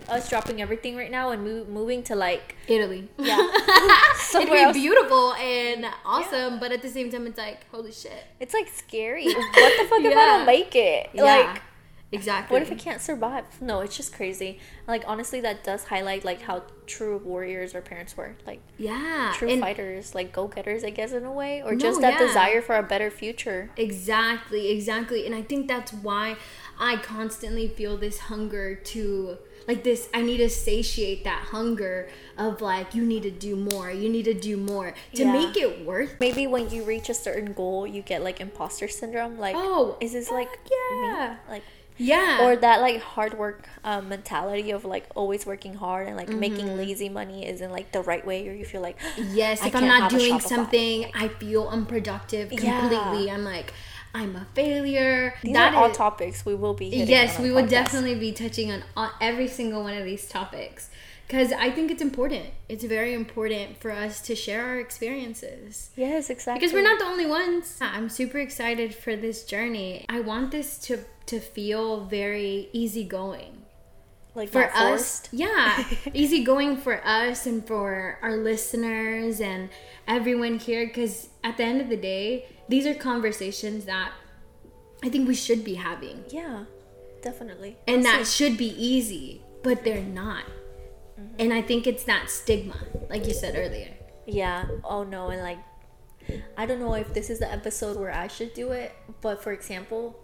us 0.08 0.28
dropping 0.28 0.60
everything 0.60 0.94
right 0.96 1.10
now 1.10 1.30
and 1.30 1.42
move, 1.42 1.68
moving 1.68 2.02
to 2.04 2.14
like 2.14 2.54
Italy. 2.68 3.08
yeah, 3.18 3.38
It'd 4.34 4.48
be 4.50 4.58
else. 4.58 4.76
beautiful 4.76 5.32
and 5.34 5.86
awesome, 6.04 6.60
but 6.60 6.70
at 6.70 6.82
the 6.82 6.88
same 6.88 7.10
time, 7.10 7.26
it's 7.26 7.38
like, 7.38 7.68
holy 7.70 7.90
shit. 7.92 8.24
It's 8.38 8.52
like 8.54 8.68
scary. 8.68 9.24
What 9.24 9.34
the 9.78 9.86
fuck 9.88 10.00
if 10.00 10.06
I 10.06 10.08
Yeah. 10.10 10.14
don't 10.36 10.46
make 10.46 10.76
it? 10.76 11.10
Yeah, 11.14 11.22
Like, 11.24 11.62
exactly. 12.12 12.54
what 12.54 12.62
if 12.62 12.70
I 12.72 12.74
can't 12.76 13.00
survive? 13.00 13.44
No, 13.60 13.80
it's 13.80 13.96
just 13.96 14.12
crazy. 14.14 14.58
Like, 14.88 15.04
honestly, 15.06 15.40
that 15.42 15.64
does 15.64 15.84
highlight 15.84 16.24
like 16.24 16.42
how 16.42 16.62
true 16.86 17.18
warriors 17.18 17.74
our 17.74 17.80
parents 17.80 18.16
were. 18.16 18.34
Like, 18.46 18.60
Yeah, 18.78 19.32
true 19.36 19.48
and 19.48 19.60
fighters, 19.60 20.14
like 20.14 20.32
go 20.32 20.48
getters, 20.48 20.82
I 20.84 20.90
guess, 20.90 21.12
in 21.12 21.24
a 21.24 21.32
way, 21.32 21.62
or 21.62 21.72
No, 21.72 21.78
just 21.78 22.00
that 22.00 22.14
yeah. 22.20 22.26
desire 22.26 22.62
for 22.62 22.76
a 22.76 22.82
better 22.82 23.10
future. 23.10 23.70
exactly, 23.76 24.70
exactly, 24.70 25.26
and 25.26 25.34
I 25.34 25.42
think 25.42 25.68
that's 25.68 25.92
why 25.92 26.36
I 26.78 26.96
constantly 26.96 27.68
feel 27.68 27.96
this 27.96 28.18
hunger 28.18 28.74
to 28.74 29.38
like 29.68 29.84
this. 29.84 30.08
I 30.14 30.22
need 30.22 30.38
to 30.38 30.48
satiate 30.48 31.22
that 31.24 31.42
hunger 31.52 32.08
of 32.38 32.60
like 32.62 32.94
you 32.94 33.04
need 33.04 33.22
to 33.24 33.30
do 33.30 33.54
more, 33.54 33.90
you 33.90 34.08
need 34.08 34.24
to 34.24 34.34
do 34.34 34.56
more 34.56 34.94
to 35.14 35.22
Yeah. 35.22 35.32
make 35.32 35.56
it 35.56 35.84
worth. 35.84 36.16
Maybe 36.18 36.46
when 36.46 36.70
you 36.70 36.82
reach 36.82 37.08
a 37.10 37.14
certain 37.14 37.52
goal, 37.52 37.86
you 37.86 38.00
get 38.02 38.22
like 38.24 38.40
imposter 38.40 38.88
syndrome. 38.88 39.38
Like, 39.38 39.54
Oh, 39.56 39.96
is 40.00 40.12
this 40.14 40.30
like 40.30 40.48
yeah. 40.64 41.36
me? 41.46 41.52
Like, 41.52 41.62
Yeah, 42.00 42.44
or 42.46 42.56
that 42.56 42.80
like 42.80 43.00
hard 43.02 43.34
work 43.38 43.68
um, 43.84 44.08
mentality 44.08 44.70
of 44.70 44.84
like 44.84 45.06
always 45.14 45.44
working 45.44 45.74
hard 45.74 46.08
and 46.08 46.16
like 46.16 46.28
Mm-hmm. 46.28 46.40
making 46.40 46.76
lazy 46.76 47.08
money 47.08 47.46
isn't 47.46 47.70
like 47.70 47.92
the 47.92 48.00
right 48.02 48.24
way 48.24 48.48
or 48.48 48.52
you 48.52 48.64
feel 48.64 48.80
like 48.80 48.96
Yes, 49.18 49.64
if 49.64 49.74
I'm 49.76 49.86
not 49.86 50.10
doing 50.10 50.40
something, 50.40 51.10
I 51.14 51.28
feel 51.28 51.68
unproductive 51.68 52.52
Yeah. 52.52 52.80
completely. 52.80 53.30
I'm 53.30 53.44
like, 53.44 53.72
I'm 54.14 54.34
a 54.36 54.46
failure. 54.54 55.34
these 55.42 55.52
That 55.54 55.74
are 55.74 55.84
all 55.84 55.90
is- 55.90 55.96
topics 55.96 56.44
we 56.44 56.54
will 56.54 56.74
be 56.74 56.90
hitting 56.90 57.08
yes 57.08 57.38
we 57.38 57.50
our 57.50 57.54
would 57.56 57.66
podcast. 57.66 57.70
definitely 57.70 58.14
be 58.16 58.32
touching 58.32 58.72
on, 58.72 58.82
on 58.96 59.10
every 59.20 59.46
single 59.48 59.82
one 59.84 59.96
of 59.96 60.04
these 60.04 60.28
topics 60.28 60.89
because 61.30 61.52
i 61.52 61.70
think 61.70 61.92
it's 61.92 62.02
important. 62.02 62.46
It's 62.68 62.84
very 62.84 63.14
important 63.14 63.80
for 63.80 63.92
us 63.92 64.20
to 64.22 64.34
share 64.34 64.64
our 64.66 64.80
experiences. 64.80 65.90
Yes 65.96 66.28
exactly 66.28 66.58
because 66.60 66.74
we're 66.74 66.82
not 66.82 66.98
the 66.98 67.04
only 67.04 67.26
ones. 67.26 67.78
I'm 67.80 68.08
super 68.08 68.38
excited 68.38 68.94
for 68.94 69.14
this 69.14 69.44
journey. 69.44 70.04
I 70.08 70.20
want 70.20 70.50
this 70.50 70.78
to 70.86 71.04
to 71.26 71.38
feel 71.38 72.04
very 72.06 72.68
easygoing. 72.72 73.62
Like 74.34 74.48
for 74.48 74.70
us 74.74 75.28
yeah. 75.30 75.84
Easygoing 76.14 76.78
for 76.78 77.00
us 77.06 77.46
and 77.46 77.64
for 77.66 78.18
our 78.22 78.36
listeners 78.36 79.40
and 79.40 79.70
everyone 80.08 80.58
here. 80.58 80.86
Because 80.86 81.28
at 81.44 81.56
the 81.56 81.64
end 81.64 81.80
of 81.80 81.88
the 81.88 81.96
day 81.96 82.46
these 82.68 82.86
are 82.86 82.94
conversations 82.94 83.84
that 83.84 84.12
i 85.02 85.08
think 85.08 85.28
we 85.28 85.34
should 85.34 85.62
be 85.64 85.74
having. 85.74 86.24
Yeah 86.28 86.64
definitely. 87.22 87.76
And 87.86 88.04
that 88.04 88.26
should 88.26 88.56
be 88.56 88.70
easy 88.94 89.42
but 89.62 89.84
they're 89.84 90.00
not 90.00 90.44
And 91.38 91.52
I 91.52 91.62
think 91.62 91.86
it's 91.86 92.04
that 92.04 92.28
stigma, 92.30 92.76
like 93.08 93.26
you 93.26 93.34
said 93.34 93.54
earlier. 93.56 93.88
Yeah. 94.26 94.66
Oh 94.84 95.02
no, 95.04 95.28
and 95.28 95.42
like 95.42 95.58
I 96.56 96.66
don't 96.66 96.78
know 96.80 96.94
if 96.94 97.12
this 97.14 97.30
is 97.30 97.38
the 97.38 97.50
episode 97.50 97.96
where 97.96 98.12
I 98.12 98.28
should 98.28 98.54
do 98.54 98.72
it, 98.72 98.92
but 99.20 99.42
for 99.42 99.52
example, 99.52 100.20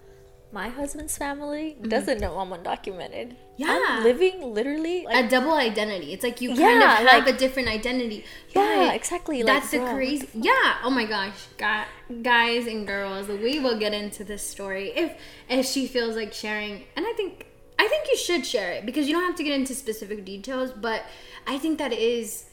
my 0.52 0.68
husband's 0.68 1.18
family 1.18 1.76
doesn't 1.82 2.20
know 2.20 2.38
I'm 2.38 2.50
undocumented. 2.50 3.30
Mm-hmm. 3.32 3.34
Yeah. 3.56 3.84
I'm 3.88 4.04
living 4.04 4.54
literally 4.54 5.04
like 5.04 5.24
a 5.24 5.28
double 5.28 5.52
identity. 5.54 6.12
It's 6.12 6.22
like 6.22 6.40
you 6.40 6.54
kind 6.54 6.82
of 6.82 6.88
have 6.88 7.26
like- 7.26 7.34
a 7.34 7.36
different 7.36 7.68
identity. 7.68 8.24
Yeah, 8.54 8.92
exactly, 8.92 9.42
like, 9.42 9.54
That's 9.54 9.70
the 9.72 9.80
crazy. 9.80 10.28
Yeah. 10.34 10.76
Oh 10.84 10.90
my 10.90 11.04
gosh, 11.04 11.46
Gu- 11.58 12.22
guys 12.22 12.66
and 12.66 12.86
girls, 12.86 13.26
we 13.28 13.58
will 13.58 13.78
get 13.78 13.92
into 13.92 14.22
this 14.22 14.46
story 14.46 14.92
if 14.94 15.18
if 15.48 15.66
she 15.66 15.86
feels 15.88 16.14
like 16.14 16.32
sharing. 16.32 16.84
And 16.94 17.04
I 17.06 17.12
think 17.14 17.46
I 17.78 17.88
think 17.88 18.06
you 18.08 18.16
should 18.16 18.46
share 18.46 18.72
it 18.72 18.86
because 18.86 19.06
you 19.06 19.14
don't 19.14 19.24
have 19.24 19.36
to 19.36 19.44
get 19.44 19.52
into 19.52 19.74
specific 19.74 20.24
details. 20.24 20.72
But 20.72 21.04
I 21.46 21.58
think 21.58 21.78
that 21.78 21.92
is 21.92 22.46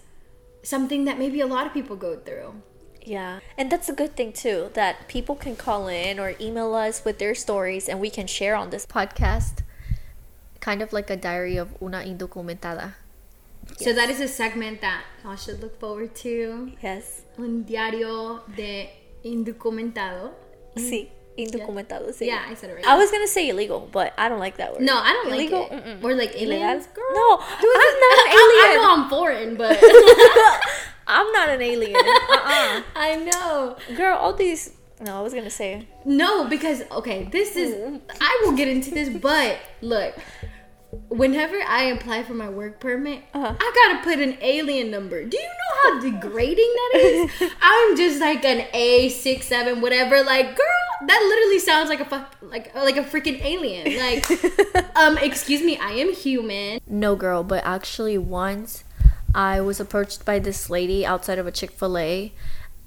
something 0.64 1.06
that 1.06 1.18
maybe 1.20 1.42
a 1.42 1.48
lot 1.48 1.68
of 1.68 1.74
people 1.74 1.96
go 1.96 2.18
through. 2.18 2.62
Yeah. 3.06 3.40
And 3.58 3.72
that's 3.72 3.90
a 3.90 3.94
good 3.94 4.16
thing 4.16 4.34
too, 4.34 4.72
that 4.74 5.08
people 5.08 5.36
can 5.36 5.56
call 5.56 5.88
in 5.88 6.20
or 6.20 6.36
email 6.40 6.74
us 6.74 7.04
with 7.04 7.20
their 7.20 7.36
stories 7.36 7.90
and 7.90 8.00
we 8.00 8.10
can 8.10 8.28
share 8.28 8.56
on 8.56 8.70
this 8.70 8.86
podcast. 8.86 9.64
Kind 10.60 10.82
of 10.82 10.94
like 10.94 11.10
a 11.10 11.18
diary 11.18 11.58
of 11.58 11.76
una 11.82 12.00
indocumentada. 12.00 12.94
So 13.78 13.94
that 13.94 14.10
is 14.10 14.20
a 14.20 14.28
segment 14.28 14.82
that 14.82 15.04
y'all 15.24 15.36
should 15.36 15.62
look 15.62 15.80
forward 15.80 16.16
to. 16.16 16.72
Yes. 16.82 17.24
Un 17.38 17.64
diario 17.64 18.42
de 18.56 18.90
indocumentado. 19.26 20.32
Sí. 20.78 21.10
Sí. 21.38 22.26
Yeah, 22.28 22.44
I 22.48 22.54
said 22.54 22.70
it 22.70 22.74
right. 22.76 22.86
I 22.88 22.96
was 22.98 23.10
gonna 23.12 23.28
say 23.28 23.50
illegal, 23.50 23.90
but 23.92 24.14
I 24.18 24.30
don't 24.30 24.40
like 24.40 24.58
that 24.58 24.74
word. 24.74 24.82
No, 24.82 24.96
I 24.98 25.12
don't 25.14 25.34
illegal. 25.34 25.62
like 25.64 25.72
it. 25.72 25.84
Mm-mm. 25.86 26.04
Or 26.04 26.14
like 26.16 26.36
Illegal? 26.36 26.54
aliens, 26.54 26.88
girl. 26.94 27.06
No, 27.14 27.40
is 27.40 27.44
I'm 27.86 28.00
not 28.06 28.18
an 28.20 28.28
I, 28.30 28.36
I 28.36 28.68
alien. 28.70 28.82
know 28.82 28.94
I'm 29.04 29.10
foreign, 29.10 29.56
but 29.56 29.80
I'm 31.08 31.32
not 31.32 31.50
an 31.50 31.62
alien. 31.62 31.96
uh-uh. 31.96 32.82
I 32.96 33.16
know. 33.18 33.76
Girl, 33.96 34.16
all 34.18 34.34
these. 34.34 34.72
No, 35.02 35.18
I 35.20 35.22
was 35.22 35.34
gonna 35.34 35.50
say. 35.50 35.88
No, 36.06 36.46
because 36.48 36.84
okay, 36.92 37.28
this 37.32 37.56
is. 37.56 37.74
Mm. 37.76 38.02
I 38.22 38.42
will 38.44 38.54
get 38.54 38.68
into 38.68 38.92
this, 38.92 39.10
but 39.10 39.58
look. 39.82 40.16
Whenever 41.10 41.56
I 41.68 41.86
apply 41.86 42.22
for 42.22 42.36
my 42.36 42.50
work 42.50 42.80
permit, 42.80 43.24
Uh-huh. 43.34 43.56
I 43.60 43.72
gotta 43.80 44.04
put 44.04 44.20
an 44.20 44.38
alien 44.42 44.92
number. 44.92 45.24
Do 45.26 45.36
you 45.36 45.44
know 45.44 45.74
how 45.82 46.00
degrading 46.00 46.72
that 46.76 46.92
is? 47.02 47.52
I'm 47.60 47.98
just 47.98 48.20
like 48.22 48.46
an 48.46 48.68
A 48.76 49.10
six 49.10 49.48
seven 49.48 49.82
whatever. 49.82 50.22
Like, 50.24 50.56
girl, 50.56 50.93
that 51.08 51.22
literally 51.22 51.60
sounds 51.60 51.90
like 51.90 52.00
a 52.00 52.06
fuck, 52.06 52.36
like 52.42 52.74
like 52.76 52.98
a 52.98 53.04
freaking 53.04 53.44
alien. 53.44 53.98
Like, 53.98 54.96
um, 54.96 55.18
excuse 55.18 55.62
me, 55.62 55.78
I 55.78 55.92
am 55.92 56.14
human. 56.14 56.80
No, 56.88 57.16
girl, 57.16 57.44
but 57.44 57.64
actually, 57.66 58.18
once 58.18 58.84
I 59.36 59.62
was 59.62 59.80
approached 59.80 60.26
by 60.26 60.40
this 60.40 60.70
lady 60.70 61.06
outside 61.06 61.40
of 61.40 61.48
a 61.48 61.52
Chick 61.52 61.72
fil 61.72 61.98
A, 61.98 62.34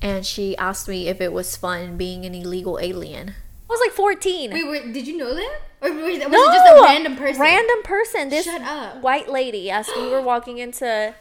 and 0.00 0.24
she 0.24 0.56
asked 0.56 0.88
me 0.88 1.08
if 1.08 1.20
it 1.20 1.32
was 1.32 1.56
fun 1.56 1.96
being 1.96 2.24
an 2.24 2.34
illegal 2.34 2.78
alien. 2.80 3.30
I 3.30 3.72
was 3.72 3.80
like 3.80 3.92
14. 3.92 4.52
Wait, 4.52 4.68
wait, 4.68 4.92
did 4.92 5.08
you 5.08 5.16
know 5.16 5.34
that, 5.34 5.60
or 5.80 5.92
was, 5.92 6.04
was 6.04 6.18
no! 6.18 6.24
it 6.26 6.28
just 6.28 6.78
a 6.78 6.82
random 6.82 7.16
person? 7.16 7.40
Random 7.40 7.82
person. 7.82 8.28
This 8.28 8.44
Shut 8.44 8.62
up. 8.62 9.02
white 9.02 9.28
lady, 9.28 9.70
as 9.70 9.88
we 9.96 10.08
were 10.08 10.22
walking 10.22 10.58
into 10.58 11.14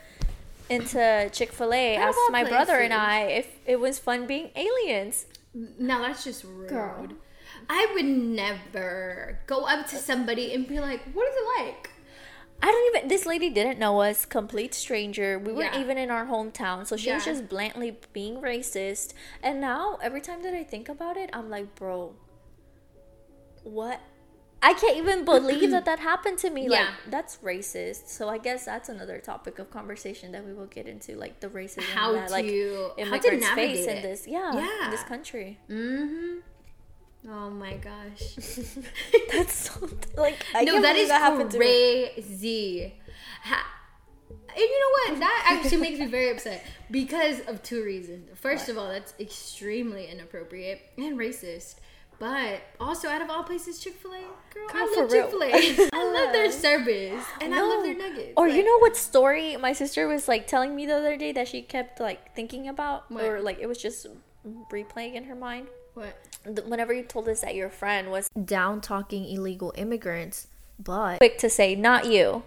into 0.70 1.30
Chick 1.32 1.52
fil 1.52 1.74
A, 1.74 1.96
asked 1.96 2.18
all 2.18 2.32
my 2.32 2.44
brother 2.44 2.80
and. 2.80 2.94
I 2.94 3.22
if 3.22 3.60
it 3.66 3.80
was 3.80 3.98
fun 4.00 4.28
being 4.28 4.52
aliens. 4.56 5.26
No, 5.80 6.02
that's 6.02 6.24
just 6.24 6.44
rude. 6.44 6.70
Girl. 6.70 7.08
I 7.70 7.90
would 7.94 8.06
never 8.06 9.40
go 9.48 9.62
up 9.66 9.88
to 9.88 9.96
somebody 9.96 10.54
and 10.54 10.68
be 10.68 10.80
like, 10.80 11.02
"What 11.14 11.28
is 11.28 11.36
it 11.38 11.64
like?" 11.66 11.90
I 12.62 12.72
don't 12.72 12.96
even. 12.96 13.08
This 13.10 13.26
lady 13.26 13.50
didn't 13.50 13.80
know 13.80 14.02
us. 14.02 14.26
Complete 14.26 14.74
stranger. 14.74 15.40
We 15.40 15.54
weren't 15.54 15.74
Yeah. 15.74 15.82
even 15.82 15.98
in 15.98 16.10
our 16.10 16.26
hometown, 16.26 16.86
so 16.86 16.98
she 16.98 17.12
was 17.12 17.24
just 17.26 17.48
blatantly 17.48 17.98
being 18.14 18.42
racist. 18.42 19.14
And 19.42 19.62
now, 19.62 19.98
every 20.02 20.22
time 20.22 20.42
that 20.44 20.54
I 20.54 20.64
think 20.64 20.90
about 20.90 21.16
it, 21.18 21.30
I'm 21.34 21.50
like, 21.50 21.76
bro, 21.76 22.16
what? 23.64 24.00
I 24.62 24.74
can't 24.74 24.98
even 24.98 25.26
believe 25.26 25.72
that 25.72 25.86
that 25.90 26.00
happened 26.00 26.38
to 26.40 26.50
me. 26.50 26.68
Like, 26.70 26.88
that's 27.10 27.38
racist. 27.38 28.08
So 28.10 28.30
I 28.30 28.38
guess 28.40 28.66
that's 28.66 28.90
another 28.90 29.20
topic 29.20 29.60
of 29.60 29.70
conversation 29.70 30.32
that 30.32 30.46
we 30.46 30.54
will 30.54 30.66
get 30.66 30.88
into, 30.88 31.16
like 31.16 31.40
the 31.40 31.50
racism 31.50 31.84
How 31.94 32.14
that 32.14 32.32
like 32.32 32.46
to- 32.48 32.92
how 33.04 33.18
to 33.18 33.38
navigate 33.38 33.76
face 33.78 33.86
in 33.88 33.98
it. 33.98 34.02
this, 34.02 34.28
yeah, 34.28 34.54
Yeah. 34.56 34.86
in 34.86 34.92
this 34.92 35.04
country. 35.04 35.60
Mm-hmm. 35.70 36.40
Oh 37.30 37.50
my 37.50 37.74
gosh. 37.78 38.36
That's 39.32 39.70
so, 39.72 39.90
like 40.18 40.44
I 40.54 40.64
no, 40.64 40.82
that 40.82 40.96
is 40.96 41.10
to 41.10 41.60
me. 41.60 42.10
crazy. 42.16 42.94
Ha- 43.44 43.72
and 44.30 44.58
you 44.58 44.80
know 44.80 45.14
what? 45.14 45.20
That 45.26 45.58
actually 45.62 45.82
makes 45.82 46.00
me 46.00 46.06
very 46.08 46.30
upset 46.32 46.66
because 46.90 47.42
of 47.48 47.62
two 47.64 47.84
reasons. 47.84 48.30
First 48.36 48.70
of 48.70 48.78
all, 48.78 48.88
that's 48.88 49.14
extremely 49.20 50.08
inappropriate 50.08 50.82
and 50.98 51.18
racist. 51.18 51.76
But 52.18 52.62
also, 52.80 53.10
out 53.10 53.22
of 53.22 53.30
all 53.30 53.44
places, 53.44 53.80
Chick 53.80 53.96
Fil 53.96 54.14
A, 54.14 54.22
girl, 54.54 54.68
I 54.74 54.96
love. 54.98 55.12
Chick 55.12 55.30
Fil 55.30 55.44
A. 55.44 55.90
I 55.94 56.04
love 56.14 56.32
their 56.32 56.50
service 56.52 57.24
and 57.42 57.54
I 57.54 57.62
love 57.62 57.84
their 57.84 57.96
nuggets. 57.98 58.34
Or 58.38 58.48
you 58.48 58.64
know 58.64 58.78
what 58.80 58.96
story 58.96 59.58
my 59.58 59.74
sister 59.74 60.08
was 60.08 60.28
like 60.28 60.48
telling 60.48 60.76
me 60.76 60.86
the 60.86 60.96
other 60.96 61.18
day 61.18 61.32
that 61.34 61.48
she 61.50 61.62
kept 61.62 62.00
like 62.00 62.34
thinking 62.36 62.68
about, 62.70 63.12
What? 63.12 63.24
or 63.26 63.42
like 63.42 63.60
it 63.60 63.68
was 63.68 63.78
just 63.78 64.08
replaying 64.72 65.16
in 65.16 65.26
her 65.26 65.36
mind. 65.36 65.68
what? 65.94 66.16
Whenever 66.68 66.94
you 66.94 67.04
told 67.04 67.28
us 67.28 67.42
that 67.42 67.56
your 67.56 67.70
friend 67.70 68.12
was 68.12 68.30
down 68.30 68.80
talking 68.80 69.26
illegal 69.26 69.74
immigrants, 69.76 70.48
but 70.80 71.18
quick 71.18 71.38
to 71.40 71.50
say, 71.50 71.76
not 71.76 72.06
you. 72.06 72.44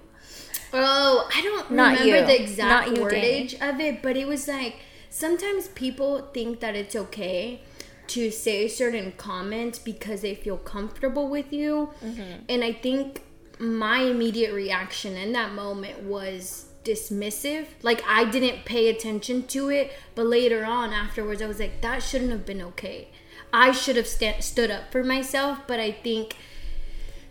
Oh, 0.72 1.28
I 1.34 1.42
don't 1.42 1.70
Not 1.70 1.98
remember 1.98 2.20
you. 2.20 2.26
the 2.26 2.42
exact 2.42 2.88
Not 2.90 2.96
you, 2.96 3.02
wordage 3.04 3.54
of 3.60 3.80
it, 3.80 4.02
but 4.02 4.16
it 4.16 4.26
was 4.28 4.46
like 4.48 4.76
sometimes 5.10 5.68
people 5.68 6.28
think 6.32 6.60
that 6.60 6.76
it's 6.76 6.94
okay 6.94 7.62
to 8.08 8.30
say 8.30 8.68
certain 8.68 9.12
comments 9.12 9.78
because 9.78 10.22
they 10.22 10.34
feel 10.34 10.56
comfortable 10.56 11.28
with 11.28 11.52
you. 11.52 11.90
Mm-hmm. 12.04 12.44
And 12.48 12.64
I 12.64 12.72
think 12.72 13.22
my 13.58 14.00
immediate 14.00 14.52
reaction 14.52 15.16
in 15.16 15.32
that 15.32 15.52
moment 15.52 16.02
was 16.02 16.66
dismissive. 16.84 17.66
Like 17.82 18.02
I 18.06 18.24
didn't 18.24 18.64
pay 18.64 18.88
attention 18.88 19.46
to 19.48 19.68
it, 19.68 19.92
but 20.14 20.26
later 20.26 20.64
on 20.64 20.92
afterwards 20.92 21.42
I 21.42 21.46
was 21.46 21.60
like 21.60 21.80
that 21.82 22.02
shouldn't 22.02 22.30
have 22.30 22.46
been 22.46 22.62
okay. 22.62 23.08
I 23.52 23.72
should 23.72 23.96
have 23.96 24.06
sta- 24.06 24.40
stood 24.40 24.70
up 24.70 24.92
for 24.92 25.02
myself, 25.02 25.60
but 25.66 25.80
I 25.80 25.92
think 25.92 26.36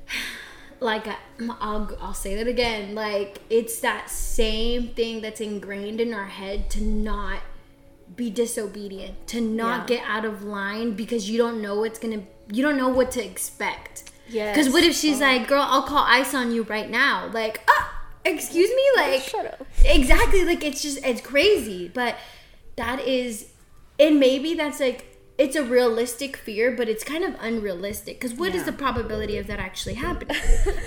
like 0.80 1.08
I, 1.08 1.18
I'll 1.60 1.98
I'll 2.00 2.14
say 2.14 2.36
that 2.36 2.48
again. 2.48 2.94
Like 2.94 3.40
it's 3.50 3.80
that 3.80 4.10
same 4.10 4.90
thing 4.90 5.22
that's 5.22 5.42
ingrained 5.42 6.02
in 6.02 6.14
our 6.14 6.26
head 6.28 6.70
to 6.72 6.84
not 6.84 7.40
be 8.18 8.30
disobedient, 8.30 9.28
to 9.28 9.40
not 9.40 9.90
Yeah. 9.90 9.98
get 9.98 10.08
out 10.10 10.26
of 10.26 10.44
line 10.44 10.94
because 10.94 11.30
you 11.30 11.38
don't 11.38 11.62
know 11.62 11.76
what's 11.76 12.00
gonna. 12.00 12.24
You 12.52 12.64
don't 12.64 12.78
know 12.78 12.90
what 12.90 13.12
to 13.12 13.24
expect. 13.24 14.04
Yeah. 14.28 14.52
Because 14.54 14.72
what 14.74 14.84
if 14.84 14.96
she's 14.96 15.22
like, 15.22 15.48
"Girl, 15.48 15.62
I'll 15.66 15.84
call 15.84 16.04
ICE 16.04 16.34
on 16.34 16.52
you 16.52 16.64
right 16.64 16.90
now." 16.90 17.30
Like, 17.34 17.62
ah, 17.70 18.02
excuse 18.26 18.70
me, 18.70 18.84
like, 18.98 19.22
Shut 19.22 19.46
up. 19.46 19.66
exactly. 19.86 20.44
Like 20.44 20.64
it's 20.66 20.82
just 20.82 20.98
it's 21.06 21.22
crazy, 21.22 21.90
but 21.94 22.16
that 22.76 23.00
is, 23.08 23.48
and 24.00 24.20
maybe 24.20 24.54
that's 24.56 24.80
like 24.80 25.17
it's 25.38 25.56
a 25.56 25.64
realistic 25.64 26.36
fear, 26.36 26.72
but 26.72 26.90
it's 26.90 27.04
kind 27.04 27.24
of 27.24 27.36
unrealistic. 27.40 28.20
Because 28.20 28.34
what 28.36 28.56
is 28.56 28.62
Yeah. 28.62 28.72
the 28.72 28.78
probability 28.86 29.38
of 29.38 29.46
that 29.48 29.60
actually 29.60 29.94
happening? 30.08 30.36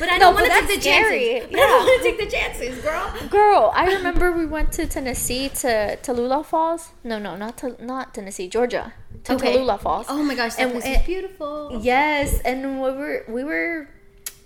But 0.00 0.08
I 0.08 0.18
don't 0.18 0.34
but 0.34 0.48
want 0.48 0.52
to 0.52 0.66
take 0.66 0.76
the 0.76 0.80
scary. 0.80 1.40
chances. 1.40 1.50
But 1.52 1.60
I 1.60 1.66
don't 1.66 1.86
want 1.86 2.02
to 2.02 2.08
take 2.08 2.18
the 2.24 2.30
chances, 2.36 2.82
girl. 2.82 3.28
Girl, 3.30 3.72
I 3.74 3.84
remember 3.96 4.32
we 4.32 4.46
went 4.46 4.72
to 4.72 4.86
Tennessee 4.86 5.48
to 5.62 5.96
Tallulah 6.02 6.44
Falls. 6.44 6.90
No, 7.04 7.18
no, 7.18 7.36
not 7.36 7.56
to, 7.58 7.76
not 7.84 8.14
Tennessee, 8.14 8.48
Georgia. 8.48 8.92
To 9.24 9.34
Okay. 9.34 9.56
Tallulah 9.56 9.78
Falls. 9.80 10.06
Oh 10.08 10.22
my 10.22 10.34
gosh, 10.34 10.54
that 10.56 10.62
And- 10.62 10.72
place 10.72 10.84
and- 10.84 10.96
is 10.96 11.06
beautiful. 11.06 11.78
Yes, 11.82 12.40
and 12.40 12.80
we 12.82 12.90
were 12.90 13.24
we 13.28 13.44
were 13.44 13.88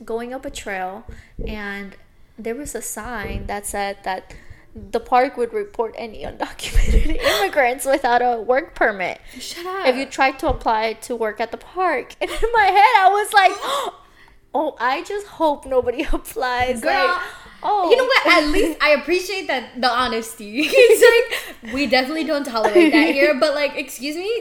going 0.05 0.35
up 0.35 0.45
a 0.45 0.51
trail, 0.51 1.05
and 1.47 1.97
there 2.39 2.55
was 2.55 2.75
a 2.75 2.83
sign 2.83 3.47
that 3.47 3.65
said 3.65 3.99
that 4.03 4.35
the 4.75 4.99
park 5.01 5.37
would 5.37 5.53
report 5.53 5.95
any 5.97 6.25
undocumented 6.25 7.17
immigrants 7.41 7.85
without 7.87 8.21
a 8.23 8.41
work 8.41 8.75
permit 8.75 9.21
Shut 9.39 9.65
up. 9.67 9.87
if 9.87 9.97
you 9.97 10.05
tried 10.07 10.39
to 10.41 10.49
apply 10.49 10.95
to 10.95 11.15
work 11.15 11.41
at 11.41 11.51
the 11.53 11.57
park. 11.57 12.15
And 12.21 12.29
in 12.31 12.49
my 12.53 12.65
head, 12.65 12.95
I 12.99 13.09
was 13.13 13.33
like, 13.33 13.53
"Oh, 14.55 14.77
I 14.81 15.03
just 15.05 15.27
hope 15.27 15.65
nobody 15.67 16.03
applies." 16.13 16.81
Girl, 16.81 16.93
Like, 16.93 17.23
oh, 17.63 17.91
You 17.91 17.97
know 17.97 18.05
what? 18.05 18.27
At 18.27 18.49
least 18.51 18.79
I 18.83 18.91
appreciate 18.91 19.47
that 19.47 19.81
the 19.81 19.89
honesty. 19.89 20.61
it's 20.67 21.63
like 21.63 21.73
we 21.75 21.87
definitely 21.87 22.25
don't 22.25 22.45
tolerate 22.45 22.93
that 22.93 23.15
here. 23.15 23.35
But 23.39 23.55
like, 23.55 23.77
excuse 23.77 24.17
me, 24.17 24.41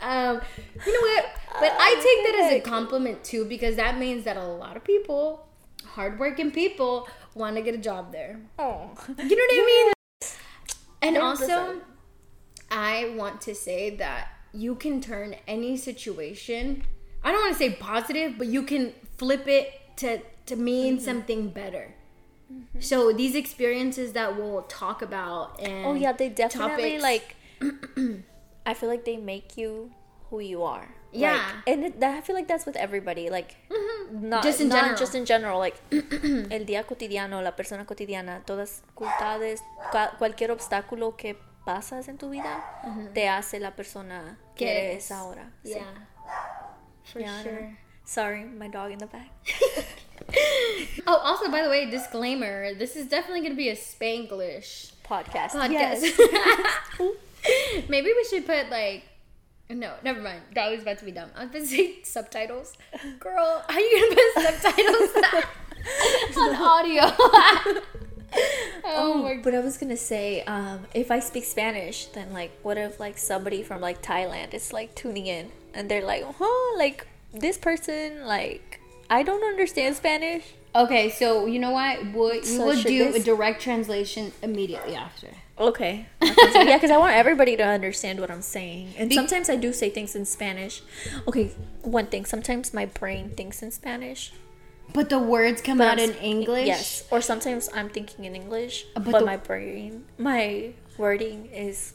um, 0.00 0.40
you 0.86 0.92
know 0.92 1.00
what? 1.00 1.24
But 1.60 1.72
I 1.78 1.94
take 1.94 2.32
that 2.34 2.42
as 2.44 2.52
a 2.52 2.60
compliment 2.60 3.22
too 3.24 3.44
because 3.44 3.76
that 3.76 3.98
means 3.98 4.24
that 4.24 4.36
a 4.36 4.44
lot 4.44 4.76
of 4.76 4.82
people, 4.84 5.46
hardworking 5.84 6.50
people, 6.50 7.08
want 7.34 7.56
to 7.56 7.62
get 7.62 7.74
a 7.74 7.78
job 7.78 8.12
there. 8.12 8.40
Oh. 8.58 8.90
You 9.08 9.36
know 9.36 9.44
what 9.44 9.52
I 9.52 9.66
mean? 9.66 9.92
And 11.02 11.16
100%. 11.16 11.22
also, 11.22 11.80
I 12.70 13.12
want 13.16 13.40
to 13.42 13.54
say 13.54 13.96
that 13.96 14.28
you 14.52 14.74
can 14.74 15.00
turn 15.00 15.36
any 15.46 15.76
situation. 15.76 16.84
I 17.22 17.32
don't 17.32 17.40
want 17.40 17.52
to 17.52 17.58
say 17.58 17.70
positive, 17.70 18.38
but 18.38 18.46
you 18.46 18.62
can 18.62 18.92
flip 19.16 19.46
it 19.46 19.96
to 19.98 20.20
to 20.46 20.56
mean 20.56 20.96
mm-hmm. 20.96 21.04
something 21.04 21.48
better. 21.48 21.94
Mm-hmm. 22.52 22.80
So 22.80 23.12
these 23.12 23.34
experiences 23.34 24.12
that 24.12 24.36
we'll 24.36 24.62
talk 24.62 25.02
about 25.02 25.60
and 25.60 25.86
Oh 25.86 25.94
yeah, 25.94 26.12
they 26.12 26.28
definitely 26.28 26.98
topics- 26.98 27.02
like. 27.02 27.36
I 28.66 28.72
feel 28.72 28.88
like 28.88 29.04
they 29.04 29.18
make 29.18 29.58
you 29.58 29.92
who 30.30 30.40
you 30.40 30.62
are. 30.62 30.88
Yeah. 31.14 31.32
Like, 31.32 31.68
and 31.68 31.84
it, 31.84 32.00
that, 32.00 32.18
I 32.18 32.20
feel 32.20 32.34
like 32.36 32.48
that's 32.48 32.66
with 32.66 32.76
everybody. 32.76 33.30
Like, 33.30 33.56
mm-hmm. 33.70 34.28
not 34.28 34.42
Just 34.42 34.60
in 34.60 34.68
not 34.68 34.80
general. 34.80 34.98
just 34.98 35.14
in 35.14 35.24
general. 35.24 35.58
Like, 35.58 35.76
el 35.92 36.64
día 36.66 36.84
cotidiano, 36.84 37.42
la 37.42 37.52
persona 37.52 37.84
cotidiana, 37.86 38.42
todas 38.44 38.82
dificultades, 38.96 39.60
cualquier 40.18 40.50
obstáculo 40.50 41.16
que 41.16 41.36
pasas 41.64 42.08
en 42.08 42.18
tu 42.18 42.30
vida, 42.30 42.64
mm-hmm. 42.84 43.12
te 43.14 43.28
hace 43.28 43.58
la 43.60 43.70
persona 43.70 44.38
que 44.56 44.92
eres 44.92 45.10
ahora. 45.10 45.50
Sí. 45.64 45.70
yeah, 45.74 45.84
for 47.04 47.20
Yeah, 47.20 47.42
sure. 47.42 47.78
Sorry, 48.04 48.44
my 48.44 48.68
dog 48.68 48.92
in 48.92 48.98
the 48.98 49.06
back. 49.06 49.30
Oh, 51.06 51.16
also 51.16 51.50
by 51.50 51.62
the 51.62 51.68
way, 51.68 51.90
disclaimer: 51.90 52.72
this 52.74 52.96
is 52.96 53.06
definitely 53.08 53.40
going 53.40 53.52
to 53.52 53.56
be 53.56 53.68
a 53.68 53.76
Spanglish 53.76 54.92
Podcast. 55.04 55.50
podcast. 55.50 55.70
Yes. 55.70 56.18
Maybe 57.88 58.12
we 58.14 58.24
should 58.24 58.46
put 58.46 58.70
like. 58.70 59.02
No, 59.70 59.94
never 60.02 60.20
mind. 60.20 60.42
That 60.54 60.70
was 60.70 60.82
about 60.82 60.98
to 60.98 61.04
be 61.04 61.10
dumb. 61.12 61.30
I 61.36 61.44
was 61.44 61.50
about 61.50 61.60
to 61.62 61.66
say 61.66 61.96
subtitles. 62.02 62.74
Girl, 63.20 63.62
how 63.68 63.78
you 63.78 64.10
gonna 64.10 64.20
put 64.46 64.54
subtitles 64.62 65.10
on 66.36 66.54
audio? 66.56 67.02
oh, 67.18 67.82
Oh, 68.84 69.14
my 69.22 69.34
god. 69.34 69.42
but 69.44 69.54
I 69.54 69.60
was 69.60 69.76
gonna 69.78 69.96
say, 69.96 70.42
um, 70.42 70.80
if 70.94 71.10
I 71.10 71.20
speak 71.20 71.44
Spanish, 71.44 72.06
then 72.06 72.32
like, 72.32 72.50
what 72.62 72.76
if 72.78 73.00
like 73.00 73.16
somebody 73.18 73.62
from 73.62 73.80
like 73.80 74.02
Thailand 74.02 74.52
is 74.54 74.72
like 74.72 74.94
tuning 74.94 75.26
in 75.26 75.50
and 75.72 75.90
they're 75.90 76.04
like, 76.04 76.24
huh, 76.38 76.76
like 76.78 77.06
this 77.32 77.56
person, 77.58 78.26
like, 78.26 78.80
I 79.10 79.22
don't 79.22 79.42
understand 79.44 79.96
Spanish. 79.96 80.44
Okay, 80.76 81.08
so 81.10 81.46
you 81.46 81.58
know 81.58 81.70
what? 81.70 81.98
We'll, 82.12 82.40
we 82.42 82.58
will 82.58 82.82
do 82.82 83.12
this- 83.12 83.22
a 83.22 83.24
direct 83.24 83.62
translation 83.62 84.32
immediately 84.42 84.94
after. 84.94 85.28
Okay. 85.58 86.06
yeah, 86.20 86.76
because 86.76 86.90
I 86.90 86.96
want 86.96 87.14
everybody 87.14 87.56
to 87.56 87.62
understand 87.62 88.18
what 88.20 88.30
I'm 88.30 88.42
saying. 88.42 88.94
And 88.98 89.08
Be- 89.08 89.14
sometimes 89.14 89.48
I 89.48 89.56
do 89.56 89.72
say 89.72 89.88
things 89.90 90.16
in 90.16 90.24
Spanish. 90.24 90.82
Okay, 91.28 91.52
one 91.82 92.06
thing. 92.06 92.24
Sometimes 92.24 92.74
my 92.74 92.86
brain 92.86 93.30
thinks 93.30 93.62
in 93.62 93.70
Spanish. 93.70 94.32
But 94.92 95.10
the 95.10 95.18
words 95.18 95.62
come 95.62 95.78
but 95.78 95.86
out 95.88 95.98
I'm 96.00 96.10
in 96.10 96.16
English. 96.16 96.66
Yes. 96.66 97.04
Or 97.10 97.20
sometimes 97.20 97.68
I'm 97.74 97.88
thinking 97.88 98.24
in 98.24 98.34
English, 98.34 98.84
but, 98.94 99.04
but 99.04 99.18
the- 99.20 99.26
my 99.26 99.36
brain, 99.36 100.04
my 100.18 100.72
wording 100.98 101.46
is 101.46 101.94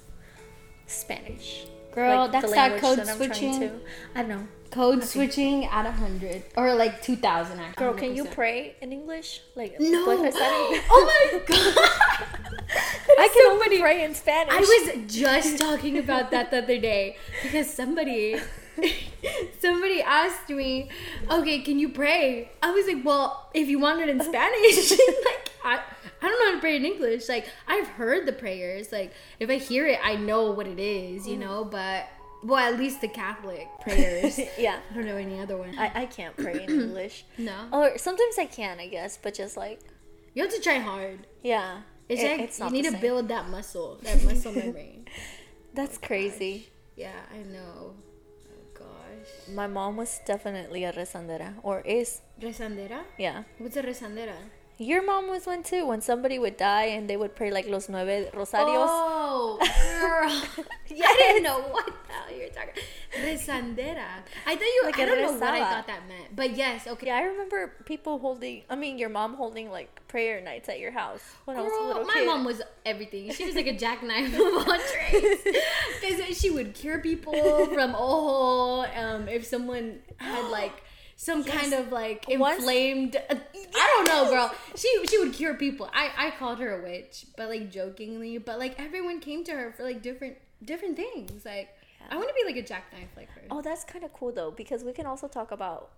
Spanish. 0.88 1.66
Girl, 1.94 2.22
Like, 2.24 2.32
that's 2.32 2.52
that 2.54 2.80
code 2.80 3.00
that 3.00 3.10
I'm 3.10 3.18
switching. 3.18 3.60
to- 3.60 3.80
I 4.16 4.22
don't 4.22 4.30
know. 4.30 4.48
Code 4.72 5.04
switching 5.04 5.66
at 5.66 5.86
a 5.88 5.92
hundred 5.92 6.44
or 6.56 6.76
like 6.76 7.02
two 7.02 7.16
thousand. 7.16 7.60
Girl, 7.76 7.94
can 7.96 8.16
you 8.16 8.26
pray 8.26 8.76
in 8.82 8.94
English? 8.94 9.42
Like, 9.56 9.76
No. 9.80 10.06
what 10.06 10.28
is 10.28 10.36
that 10.36 10.72
in- 10.72 10.82
oh 10.90 11.04
my 11.10 11.40
god. 11.48 12.56
I 13.20 13.28
can 13.28 13.52
only 13.52 13.80
pray 13.80 14.04
in 14.04 14.14
Spanish. 14.16 14.54
I 14.54 14.60
was 14.60 15.14
just 15.14 15.58
talking 15.58 15.98
about 15.98 16.32
that 16.32 16.52
the 16.52 16.60
other 16.60 16.78
day 16.80 17.18
because 17.44 17.72
somebody 17.74 18.40
somebody 19.60 20.02
asked 20.02 20.50
me, 20.50 20.90
"Okay, 21.30 21.60
can 21.60 21.80
you 21.80 21.90
pray?" 21.90 22.52
I 22.62 22.72
was 22.72 22.88
like, 22.88 23.04
"Well, 23.04 23.50
if 23.54 23.68
you 23.68 23.80
want 23.80 24.02
it 24.02 24.10
in 24.10 24.22
Spanish." 24.22 24.92
like 25.26 25.52
I 25.64 25.80
I 26.22 26.28
don't 26.28 26.40
know 26.40 26.46
how 26.48 26.56
to 26.56 26.60
pray 26.60 26.76
in 26.76 26.86
English. 26.86 27.28
Like 27.30 27.48
I've 27.68 27.88
heard 27.88 28.26
the 28.26 28.34
prayers. 28.34 28.92
Like 28.92 29.14
if 29.40 29.50
I 29.50 29.56
hear 29.56 29.88
it, 29.88 30.00
I 30.04 30.16
know 30.16 30.52
what 30.52 30.68
it 30.68 30.80
is, 30.80 31.28
you 31.28 31.38
know, 31.38 31.64
but 31.66 32.08
well, 32.44 32.74
at 32.74 32.80
least 32.80 33.02
the 33.02 33.08
Catholic 33.10 33.68
prayers. 33.82 34.40
yeah. 34.58 34.80
I 34.92 34.94
don't 34.96 35.06
know 35.06 35.18
any 35.18 35.40
other 35.40 35.58
one. 35.58 35.78
I, 35.78 35.92
I 36.04 36.06
can't 36.06 36.36
pray 36.38 36.64
in 36.64 36.70
English. 36.70 37.26
no. 37.38 37.68
Or 37.74 37.98
sometimes 37.98 38.38
I 38.40 38.46
can, 38.46 38.80
I 38.80 38.88
guess, 38.88 39.18
but 39.22 39.34
just 39.34 39.58
like, 39.58 39.82
You 40.34 40.44
have 40.44 40.54
to 40.54 40.62
try 40.62 40.80
hard. 40.80 41.28
yeah. 41.44 41.82
It's 42.10 42.22
it- 42.22 42.40
like 42.40 42.60
not 42.60 42.72
you 42.72 42.82
need 42.82 42.86
to 42.86 42.92
same. 42.92 43.02
build 43.02 43.28
that 43.30 43.48
muscle, 43.50 44.00
that 44.04 44.24
muscle 44.24 44.52
memory. 44.64 45.06
That's 45.74 45.98
oh 46.02 46.08
crazy. 46.08 46.68
Yeah, 46.96 47.16
I 47.32 47.38
know. 47.48 47.94
Oh 47.96 48.64
gosh. 48.74 49.32
My 49.56 49.68
mom 49.68 49.96
was 49.98 50.20
definitely 50.26 50.84
a 50.84 50.92
rezandera, 50.92 51.54
or 51.64 51.82
is. 51.82 52.22
Rezandera? 52.42 53.04
Yeah. 53.18 53.44
What's 53.60 53.78
a 53.78 53.84
rezandera? 53.84 54.36
Your 54.82 55.06
mom 55.06 55.28
was 55.30 55.46
one 55.46 55.62
too. 55.62 55.86
When 55.86 56.00
somebody 56.00 56.40
would 56.40 56.56
die 56.56 56.86
and 56.86 57.10
they 57.10 57.18
would 57.18 57.36
pray 57.36 57.52
like 57.52 57.68
los 57.68 57.90
nueve 57.90 58.32
rosarios. 58.34 58.88
Oh, 58.88 59.58
girl. 60.00 60.66
yeah, 60.88 61.06
I 61.10 61.16
didn't 61.18 61.44
know 61.44 61.60
what 61.60 61.86
the 61.86 62.14
hell 62.14 62.32
you 62.32 62.44
were 62.44 62.54
talking. 62.54 62.82
Rezandera. 63.22 64.06
I 64.48 64.56
thought 64.56 64.62
you. 64.62 64.82
Like 64.86 65.00
I 65.00 65.06
don't 65.06 65.22
know 65.22 65.34
what 65.34 65.44
I 65.44 65.60
thought 65.60 65.88
that 65.88 66.08
meant, 66.08 66.34
but 66.34 66.56
yes, 66.56 66.88
okay. 66.88 67.08
Yeah, 67.08 67.18
I 67.18 67.24
remember 67.24 67.74
people 67.84 68.20
holding. 68.20 68.64
I 68.70 68.76
mean, 68.78 68.98
your 68.98 69.10
mom 69.10 69.34
holding 69.34 69.70
like 69.70 70.08
prayer 70.08 70.40
nights 70.42 70.70
at 70.70 70.80
your 70.80 70.92
house 70.92 71.24
when 71.44 71.58
I 71.58 71.62
was 71.62 71.74
a 71.74 71.84
little 71.86 72.06
my 72.06 72.14
kid. 72.14 72.26
mom 72.26 72.46
was 72.46 72.62
everything. 72.86 73.32
She 73.34 73.46
was 73.46 73.56
like 73.56 73.68
a 73.68 73.78
jackknife 73.78 74.34
of 74.34 74.40
all 74.40 74.64
trades. 74.64 75.42
Because 76.02 76.40
she 76.40 76.52
would 76.52 76.74
cure 76.74 77.00
people 77.00 77.34
from 77.66 77.96
ojo. 77.98 78.90
Um, 78.96 79.28
if 79.28 79.46
someone 79.46 80.00
had 80.18 80.50
like 80.50 80.84
some 81.20 81.44
kind 81.44 81.74
of 81.74 81.92
like 81.92 82.30
inflamed, 82.30 83.18
I 83.30 83.94
don't 83.94 84.08
know, 84.08 84.30
girl. 84.32 84.56
She 84.78 85.06
she 85.06 85.20
would 85.20 85.34
cure 85.34 85.54
people. 85.54 85.90
I 85.94 86.12
I 86.18 86.32
called 86.32 86.60
her 86.60 86.80
a 86.80 86.82
witch, 86.82 87.26
but 87.36 87.50
like 87.50 87.70
jokingly. 87.70 88.38
But 88.38 88.58
like 88.58 88.80
everyone 88.80 89.20
came 89.20 89.44
to 89.44 89.52
her 89.52 89.74
for 89.74 89.84
like 89.84 90.02
different 90.02 90.38
different 90.64 90.96
things. 90.96 91.44
Like 91.44 91.76
I 92.10 92.16
want 92.16 92.30
to 92.30 92.34
be 92.34 92.46
like 92.46 92.56
a 92.56 92.66
jackknife 92.66 93.10
like 93.18 93.30
her. 93.32 93.42
Oh, 93.52 93.62
that's 93.62 93.84
kind 93.84 94.06
of 94.06 94.14
cool 94.14 94.32
though, 94.32 94.52
because 94.52 94.86
we 94.86 94.94
can 94.94 95.06
also 95.06 95.28
talk 95.28 95.52
about 95.52 95.90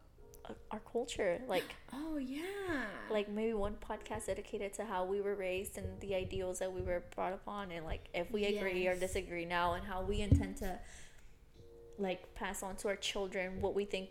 uh, 0.50 0.54
our 0.72 0.82
culture, 0.92 1.40
like 1.48 1.66
Oh 1.94 2.18
yeah. 2.18 2.82
like 3.12 3.30
maybe 3.30 3.54
one 3.54 3.76
podcast 3.76 4.26
dedicated 4.26 4.74
to 4.74 4.86
how 4.86 5.06
we 5.06 5.22
were 5.22 5.36
raised 5.36 5.78
and 5.78 5.86
the 6.00 6.16
ideals 6.16 6.58
that 6.58 6.74
we 6.74 6.82
were 6.82 7.04
brought 7.16 7.34
upon, 7.34 7.70
and 7.70 7.86
like 7.86 8.10
if 8.16 8.32
we 8.32 8.46
agree 8.46 8.88
or 8.88 8.96
disagree 8.96 9.46
now, 9.46 9.74
and 9.76 9.86
how 9.86 10.02
we 10.02 10.22
intend 10.22 10.58
to 10.58 10.80
like 12.00 12.34
pass 12.34 12.64
on 12.64 12.76
to 12.78 12.88
our 12.88 12.96
children 12.96 13.62
what 13.62 13.76
we 13.76 13.86
think 13.86 14.10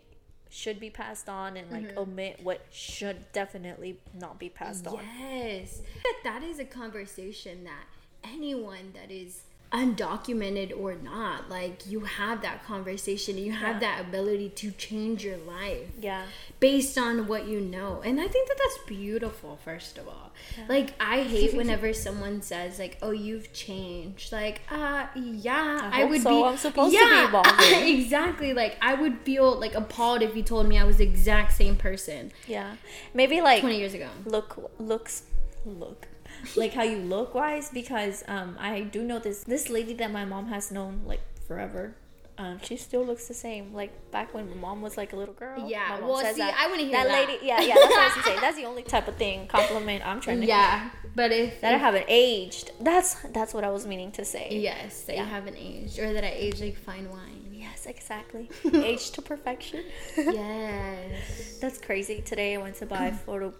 should 0.51 0.79
be 0.79 0.89
passed 0.89 1.29
on, 1.29 1.57
and 1.57 1.71
like 1.71 1.87
mm-hmm. 1.87 1.99
omit 1.99 2.39
what 2.43 2.61
should 2.71 3.31
definitely 3.31 3.97
not 4.19 4.37
be 4.37 4.49
passed 4.49 4.85
on. 4.85 4.99
Yes. 5.19 5.81
That 6.03 6.15
that 6.23 6.43
is 6.43 6.59
a 6.59 6.65
conversation 6.65 7.63
that 7.63 7.85
anyone 8.23 8.93
that 8.93 9.09
is 9.09 9.43
undocumented 9.71 10.77
or 10.77 10.95
not, 10.95 11.49
like 11.49 11.85
you 11.87 12.01
have 12.01 12.41
that 12.41 12.65
conversation. 12.65 13.37
You 13.37 13.51
have 13.53 13.75
Yeah. 13.75 13.79
that 13.97 14.01
ability 14.01 14.49
to 14.49 14.71
change 14.71 15.23
your 15.23 15.37
life 15.37 15.87
Yeah. 15.99 16.25
based 16.59 16.97
on 16.97 17.27
what 17.27 17.47
you 17.47 17.61
know. 17.61 18.01
And 18.03 18.19
I 18.19 18.27
think 18.27 18.47
that 18.49 18.57
that's 18.57 18.77
beautiful, 18.85 19.57
first 19.63 19.97
of 19.97 20.07
all. 20.07 20.31
Like, 20.67 20.93
I 20.99 21.23
hate 21.23 21.53
whenever 21.61 21.93
someone 21.93 22.41
says, 22.41 22.79
like, 22.79 22.97
oh, 23.01 23.11
you've 23.11 23.53
changed. 23.53 24.31
Like, 24.31 24.61
uh, 24.69 25.07
yeah, 25.15 25.89
I 25.91 26.01
I, 26.01 26.05
would 26.05 26.21
so. 26.21 26.29
be. 26.41 26.47
I'm 26.49 26.57
supposed 26.57 26.93
to 26.93 26.97
be 26.99 27.03
yeah, 27.05 27.27
evolving. 27.29 27.97
exactly. 27.99 28.53
Like, 28.53 28.75
I 28.81 28.93
would 28.95 29.19
feel 29.21 29.57
like 29.57 29.73
appalled 29.75 30.21
if 30.21 30.35
you 30.35 30.43
told 30.43 30.67
me 30.67 30.77
I 30.77 30.83
was 30.83 30.97
the 30.97 31.03
exact 31.05 31.53
same 31.53 31.75
person 31.75 32.31
Yeah. 32.47 32.75
Maybe 33.13 33.39
like 33.41 33.61
20 33.61 33.77
years 33.77 33.93
ago. 33.93 34.09
look 34.25 34.71
looks 34.79 35.23
look 35.65 36.07
like 36.55 36.73
how 36.73 36.83
you 36.83 36.97
look 36.97 37.33
wise 37.35 37.69
because 37.69 38.23
um 38.27 38.57
I 38.59 38.81
do 38.81 39.03
know 39.03 39.19
this 39.19 39.43
this 39.43 39.69
lady 39.69 39.93
that 39.95 40.11
my 40.11 40.25
mom 40.25 40.47
has 40.47 40.71
known 40.71 41.01
like 41.05 41.21
forever. 41.47 41.95
Um, 42.37 42.59
she 42.63 42.75
still 42.75 43.05
looks 43.05 43.27
the 43.27 43.35
same, 43.35 43.71
like 43.71 43.91
back 44.09 44.33
when 44.33 44.49
my 44.49 44.55
mom 44.55 44.81
was 44.81 44.97
like 44.97 45.13
a 45.13 45.15
little 45.15 45.33
girl. 45.35 45.69
Yeah, 45.69 45.99
well, 45.99 46.17
see, 46.25 46.39
that. 46.39 46.55
I 46.57 46.67
wanna 46.69 46.83
hear 46.83 46.93
that 46.93 47.07
that. 47.07 47.27
lady. 47.27 47.45
Yeah, 47.45 47.61
yeah, 47.61 47.75
that's 47.75 47.91
what 47.91 47.99
I 47.99 48.15
was 48.15 48.25
gonna. 48.25 48.41
That's 48.41 48.57
the 48.57 48.65
only 48.65 48.81
type 48.81 49.07
of 49.07 49.15
thing 49.15 49.45
compliment 49.47 50.03
I'm 50.03 50.19
trying 50.21 50.41
to. 50.41 50.47
Yeah, 50.47 50.89
but 51.13 51.31
if 51.31 51.61
that 51.61 51.75
I 51.75 51.77
haven't 51.77 52.05
aged. 52.07 52.71
That's 52.79 53.15
that's 53.31 53.53
what 53.53 53.63
I 53.63 53.69
was 53.69 53.85
meaning 53.85 54.11
to 54.13 54.25
say. 54.25 54.47
yes, 54.49 55.03
that 55.03 55.15
Yeah. 55.17 55.23
you 55.25 55.29
haven't 55.29 55.57
aged, 55.57 55.99
or 55.99 56.13
that 56.13 56.23
I 56.23 56.29
age 56.31 56.61
like 56.61 56.77
fine 56.77 57.09
wine. 57.11 57.49
Yes, 57.51 57.85
exactly. 57.85 58.49
Age 58.73 59.11
to 59.11 59.21
perfection. 59.21 59.83
yes. 60.17 61.57
That's 61.61 61.77
crazy. 61.77 62.21
Today 62.25 62.55
I 62.55 62.57
went 62.57 62.75
to 62.77 62.85
buy 62.87 63.11
photo 63.25 63.53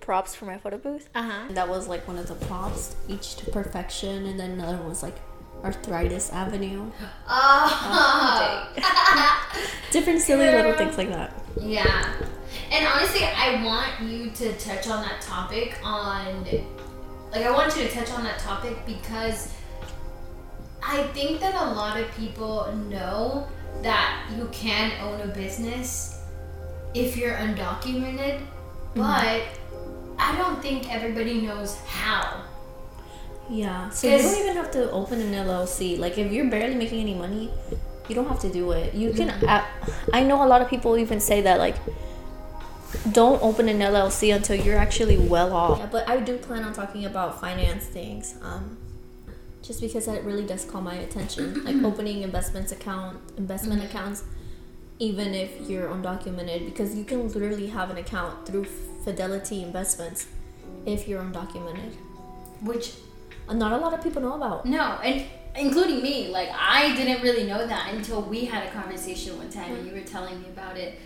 props 0.00 0.34
for 0.34 0.44
my 0.44 0.58
photo 0.58 0.78
booth. 0.78 1.08
Uh 1.14 1.22
huh. 1.22 1.46
That 1.50 1.68
was 1.68 1.88
like 1.88 2.06
one 2.06 2.18
of 2.18 2.26
the 2.26 2.34
props, 2.46 2.96
each 3.08 3.36
to 3.36 3.50
perfection, 3.50 4.26
and 4.26 4.38
then 4.38 4.52
another 4.52 4.78
one 4.78 4.88
was 4.88 5.02
like 5.02 5.16
Arthritis 5.62 6.30
Avenue. 6.32 6.90
Oh. 7.28 8.66
Different 9.92 10.20
silly 10.20 10.46
little 10.46 10.74
things 10.74 10.96
like 10.98 11.10
that. 11.10 11.32
Yeah. 11.60 12.12
And 12.70 12.86
honestly, 12.86 13.24
I 13.24 13.62
want 13.64 14.00
you 14.10 14.30
to 14.30 14.52
touch 14.58 14.88
on 14.88 15.02
that 15.02 15.20
topic 15.20 15.78
on 15.84 16.44
like 17.32 17.44
I 17.44 17.50
want 17.50 17.76
you 17.76 17.84
to 17.84 17.90
touch 17.90 18.10
on 18.10 18.24
that 18.24 18.38
topic 18.38 18.76
because 18.86 19.52
I 20.82 21.02
think 21.08 21.40
that 21.40 21.54
a 21.54 21.72
lot 21.72 22.00
of 22.00 22.10
people 22.16 22.72
know 22.88 23.46
that 23.82 24.28
you 24.36 24.48
can 24.52 24.92
own 25.00 25.20
a 25.20 25.32
business 25.32 26.20
if 26.94 27.16
you're 27.16 27.34
undocumented, 27.34 28.40
but 28.94 29.42
I 30.20 30.36
don't 30.36 30.60
think 30.60 30.92
everybody 30.92 31.40
knows 31.40 31.78
how. 31.86 32.42
Yeah. 33.48 33.90
So 33.90 34.08
you 34.08 34.18
don't 34.18 34.38
even 34.38 34.54
have 34.54 34.70
to 34.72 34.90
open 34.90 35.20
an 35.20 35.32
LLC. 35.32 35.98
Like 35.98 36.18
if 36.18 36.30
you're 36.30 36.48
barely 36.48 36.74
making 36.74 37.00
any 37.00 37.14
money, 37.14 37.50
you 38.08 38.14
don't 38.14 38.28
have 38.28 38.40
to 38.40 38.52
do 38.52 38.70
it. 38.72 38.94
You 38.94 39.12
can. 39.12 39.30
I, 39.46 39.66
I 40.12 40.22
know 40.22 40.44
a 40.44 40.46
lot 40.46 40.62
of 40.62 40.68
people 40.68 40.98
even 40.98 41.20
say 41.20 41.40
that 41.42 41.58
like 41.58 41.76
don't 43.12 43.42
open 43.42 43.68
an 43.68 43.78
LLC 43.78 44.34
until 44.34 44.56
you're 44.56 44.78
actually 44.78 45.16
well 45.16 45.52
off. 45.52 45.78
Yeah, 45.78 45.88
but 45.90 46.08
I 46.08 46.20
do 46.20 46.36
plan 46.36 46.64
on 46.64 46.72
talking 46.72 47.04
about 47.06 47.40
finance 47.40 47.86
things. 47.86 48.34
Um, 48.42 48.78
just 49.62 49.80
because 49.80 50.06
that 50.06 50.24
really 50.24 50.44
does 50.44 50.64
call 50.64 50.80
my 50.80 50.94
attention, 50.94 51.64
like 51.64 51.76
opening 51.84 52.22
investments 52.22 52.72
account, 52.72 53.18
investment 53.36 53.82
mm-hmm. 53.82 53.96
accounts, 53.96 54.24
even 54.98 55.34
if 55.34 55.68
you're 55.68 55.88
undocumented, 55.88 56.66
because 56.66 56.94
you 56.96 57.04
can 57.04 57.28
literally 57.28 57.68
have 57.68 57.90
an 57.90 57.96
account 57.96 58.46
through 58.46 58.66
Fidelity 59.04 59.62
Investments 59.62 60.26
if 60.86 61.08
you're 61.08 61.22
undocumented, 61.22 61.94
which 62.62 62.94
not 63.52 63.72
a 63.72 63.76
lot 63.76 63.92
of 63.92 64.02
people 64.02 64.22
know 64.22 64.34
about. 64.34 64.66
No, 64.66 64.98
and 65.02 65.24
including 65.56 66.02
me, 66.02 66.28
like 66.28 66.48
I 66.52 66.94
didn't 66.94 67.22
really 67.22 67.46
know 67.46 67.66
that 67.66 67.92
until 67.94 68.22
we 68.22 68.44
had 68.44 68.66
a 68.66 68.70
conversation 68.70 69.36
one 69.36 69.50
time, 69.50 69.64
mm-hmm. 69.64 69.74
and 69.76 69.86
you 69.86 69.94
were 69.94 70.06
telling 70.06 70.40
me 70.40 70.48
about 70.48 70.76
it 70.76 70.98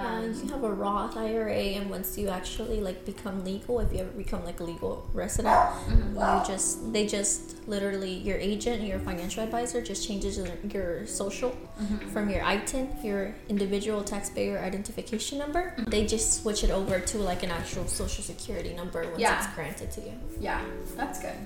yeah, 0.00 0.16
um, 0.16 0.24
you 0.24 0.48
have 0.50 0.64
a 0.64 0.72
Roth 0.72 1.16
IRA, 1.16 1.52
and 1.52 1.88
once 1.88 2.18
you 2.18 2.28
actually 2.28 2.80
like 2.80 3.04
become 3.04 3.44
legal, 3.44 3.80
if 3.80 3.92
you 3.92 4.00
ever 4.00 4.10
become 4.10 4.44
like 4.44 4.60
a 4.60 4.64
legal 4.64 5.08
resident, 5.12 5.54
mm-hmm. 5.54 6.16
you 6.16 6.46
just 6.46 6.92
they 6.92 7.06
just 7.06 7.66
literally 7.68 8.12
your 8.12 8.36
agent, 8.36 8.82
your 8.82 8.98
financial 8.98 9.42
advisor, 9.42 9.80
just 9.80 10.06
changes 10.06 10.40
your 10.72 11.06
social 11.06 11.50
mm-hmm. 11.50 12.08
from 12.08 12.28
your 12.28 12.42
ITIN, 12.42 13.04
your 13.04 13.34
individual 13.48 14.02
taxpayer 14.02 14.58
identification 14.58 15.38
number. 15.38 15.74
Mm-hmm. 15.76 15.90
They 15.90 16.06
just 16.06 16.42
switch 16.42 16.64
it 16.64 16.70
over 16.70 16.98
to 16.98 17.18
like 17.18 17.42
an 17.42 17.50
actual 17.50 17.86
social 17.86 18.24
security 18.24 18.74
number 18.74 19.04
once 19.04 19.18
yeah. 19.18 19.38
it's 19.38 19.54
granted 19.54 19.90
to 19.92 20.00
you. 20.00 20.12
Yeah, 20.40 20.64
that's 20.96 21.20
good. 21.20 21.36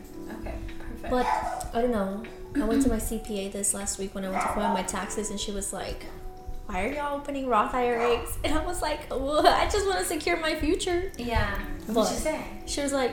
Okay, 0.41 0.55
perfect. 0.79 1.11
But 1.11 1.27
I 1.75 1.83
don't 1.83 1.93
know. 1.93 2.23
I 2.57 2.65
went 2.65 2.83
to 2.83 2.89
my 2.89 2.97
CPA 2.97 3.53
this 3.53 3.75
last 3.75 3.99
week 3.99 4.15
when 4.15 4.25
I 4.25 4.31
went 4.31 4.43
to 4.43 4.49
file 4.49 4.73
my 4.73 4.83
taxes, 4.83 5.31
and 5.31 5.39
she 5.39 5.53
was 5.53 5.73
like 5.73 6.07
why 6.69 6.85
are 6.85 6.93
y'all 6.93 7.17
opening 7.17 7.47
Roth 7.47 7.73
IRAs? 7.73 8.39
And 8.45 8.53
I 8.53 8.63
was 8.63 8.83
like, 8.83 9.09
well, 9.11 9.47
I 9.47 9.65
just 9.71 9.87
want 9.87 10.01
to 10.01 10.05
secure 10.05 10.39
my 10.39 10.55
future. 10.55 11.11
Yeah. 11.17 11.59
What 11.87 12.09
she 12.09 12.15
say? 12.17 12.45
She 12.67 12.83
was 12.83 12.93
like, 12.93 13.13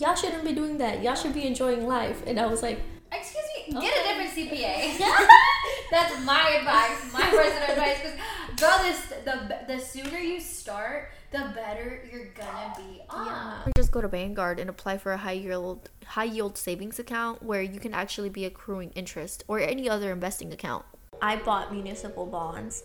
y'all 0.00 0.16
shouldn't 0.16 0.44
be 0.44 0.52
doing 0.52 0.78
that. 0.78 1.04
Y'all 1.04 1.14
should 1.14 1.32
be 1.32 1.46
enjoying 1.46 1.86
life. 1.86 2.20
And 2.26 2.40
I 2.40 2.46
was 2.46 2.64
like, 2.64 2.80
excuse 3.12 3.44
me, 3.56 3.76
okay. 3.76 3.86
get 3.86 3.96
a 3.96 4.08
different 4.08 4.50
CPA. 4.50 4.98
That's 5.92 6.24
my 6.24 6.50
advice, 6.58 7.12
my 7.12 7.20
personal 7.30 7.70
advice. 7.70 7.98
Because 8.02 8.60
girl, 8.60 8.78
this 8.82 9.12
the 9.24 9.56
the 9.68 9.78
sooner 9.78 10.18
you 10.18 10.40
start, 10.40 11.12
the 11.30 11.52
better 11.54 12.02
you're 12.10 12.32
gonna 12.34 12.74
be 12.76 13.02
Yeah. 13.08 13.62
Just 13.76 13.92
go 13.92 14.00
to 14.00 14.08
Vanguard 14.08 14.58
and 14.58 14.68
apply 14.68 14.98
for 14.98 15.12
a 15.12 15.16
high 15.16 15.32
yield 15.32 15.90
high 16.04 16.24
yield 16.24 16.58
savings 16.58 16.98
account 16.98 17.40
where 17.40 17.62
you 17.62 17.78
can 17.78 17.94
actually 17.94 18.30
be 18.30 18.44
accruing 18.44 18.90
interest 18.96 19.44
or 19.46 19.60
any 19.60 19.88
other 19.88 20.10
investing 20.10 20.52
account. 20.52 20.84
I 21.22 21.36
bought 21.36 21.72
municipal 21.72 22.26
bonds 22.26 22.82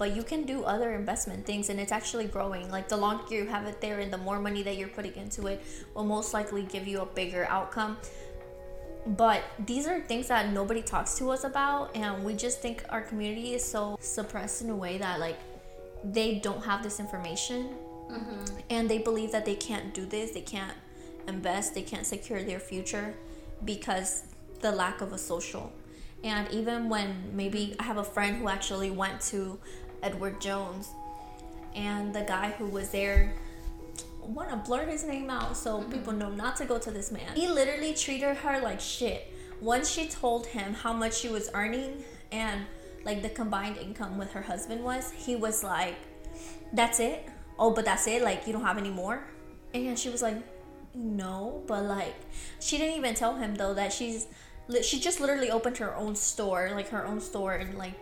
but 0.00 0.16
you 0.16 0.22
can 0.22 0.44
do 0.44 0.64
other 0.64 0.94
investment 0.94 1.44
things 1.44 1.68
and 1.68 1.78
it's 1.78 1.92
actually 1.92 2.24
growing. 2.24 2.70
Like 2.70 2.88
the 2.88 2.96
longer 2.96 3.34
you 3.34 3.46
have 3.46 3.66
it 3.66 3.82
there 3.82 3.98
and 4.00 4.10
the 4.10 4.16
more 4.16 4.40
money 4.40 4.62
that 4.62 4.78
you're 4.78 4.88
putting 4.88 5.14
into 5.14 5.46
it 5.46 5.62
will 5.94 6.04
most 6.04 6.32
likely 6.32 6.62
give 6.62 6.88
you 6.88 7.02
a 7.02 7.06
bigger 7.06 7.44
outcome. 7.50 7.98
But 9.06 9.42
these 9.66 9.86
are 9.86 10.00
things 10.00 10.28
that 10.28 10.54
nobody 10.54 10.80
talks 10.80 11.18
to 11.18 11.30
us 11.30 11.44
about 11.44 11.94
and 11.94 12.24
we 12.24 12.32
just 12.32 12.62
think 12.62 12.82
our 12.88 13.02
community 13.02 13.52
is 13.52 13.62
so 13.62 13.98
suppressed 14.00 14.62
in 14.62 14.70
a 14.70 14.76
way 14.76 14.96
that 14.96 15.20
like 15.20 15.38
they 16.02 16.36
don't 16.38 16.64
have 16.64 16.82
this 16.82 16.98
information. 16.98 17.68
Mm-hmm. 18.10 18.56
and 18.70 18.90
they 18.90 18.98
believe 18.98 19.30
that 19.30 19.44
they 19.44 19.54
can't 19.54 19.94
do 19.94 20.04
this 20.04 20.32
they 20.32 20.40
can't 20.40 20.76
invest 21.28 21.76
they 21.76 21.82
can't 21.82 22.04
secure 22.04 22.42
their 22.42 22.58
future 22.58 23.14
because 23.64 24.24
the 24.60 24.72
lack 24.72 25.00
of 25.00 25.12
a 25.12 25.18
social. 25.18 25.72
And 26.22 26.50
even 26.50 26.88
when 26.88 27.30
maybe 27.32 27.74
I 27.78 27.84
have 27.84 27.96
a 27.96 28.04
friend 28.04 28.36
who 28.36 28.48
actually 28.48 28.90
went 28.90 29.20
to 29.32 29.58
Edward 30.02 30.40
Jones, 30.40 30.88
and 31.74 32.14
the 32.14 32.22
guy 32.22 32.50
who 32.50 32.66
was 32.66 32.90
there 32.90 33.32
want 34.22 34.50
to 34.50 34.56
blur 34.56 34.86
his 34.86 35.04
name 35.04 35.30
out 35.30 35.56
so 35.56 35.78
mm-hmm. 35.78 35.92
people 35.92 36.12
know 36.12 36.30
not 36.30 36.56
to 36.56 36.64
go 36.64 36.78
to 36.78 36.90
this 36.90 37.10
man. 37.10 37.34
He 37.34 37.48
literally 37.48 37.94
treated 37.94 38.36
her 38.36 38.60
like 38.60 38.80
shit. 38.80 39.32
Once 39.60 39.90
she 39.90 40.08
told 40.08 40.46
him 40.46 40.74
how 40.74 40.92
much 40.92 41.14
she 41.14 41.28
was 41.28 41.50
earning 41.54 42.02
and 42.32 42.62
like 43.04 43.22
the 43.22 43.28
combined 43.28 43.76
income 43.76 44.18
with 44.18 44.32
her 44.32 44.42
husband 44.42 44.82
was, 44.84 45.10
he 45.12 45.36
was 45.36 45.64
like, 45.64 45.96
"That's 46.72 47.00
it? 47.00 47.28
Oh, 47.58 47.70
but 47.72 47.84
that's 47.84 48.06
it? 48.06 48.22
Like 48.22 48.46
you 48.46 48.52
don't 48.52 48.64
have 48.64 48.78
any 48.78 48.90
more?" 48.90 49.22
And 49.74 49.98
she 49.98 50.08
was 50.08 50.22
like, 50.22 50.36
"No, 50.94 51.62
but 51.66 51.84
like 51.84 52.14
she 52.60 52.78
didn't 52.78 52.96
even 52.96 53.14
tell 53.14 53.36
him 53.36 53.54
though 53.54 53.74
that 53.74 53.92
she's 53.92 54.26
she 54.82 55.00
just 55.00 55.20
literally 55.20 55.50
opened 55.50 55.78
her 55.78 55.94
own 55.96 56.14
store, 56.14 56.70
like 56.72 56.88
her 56.90 57.06
own 57.06 57.20
store 57.20 57.54
and 57.54 57.76
like 57.76 57.94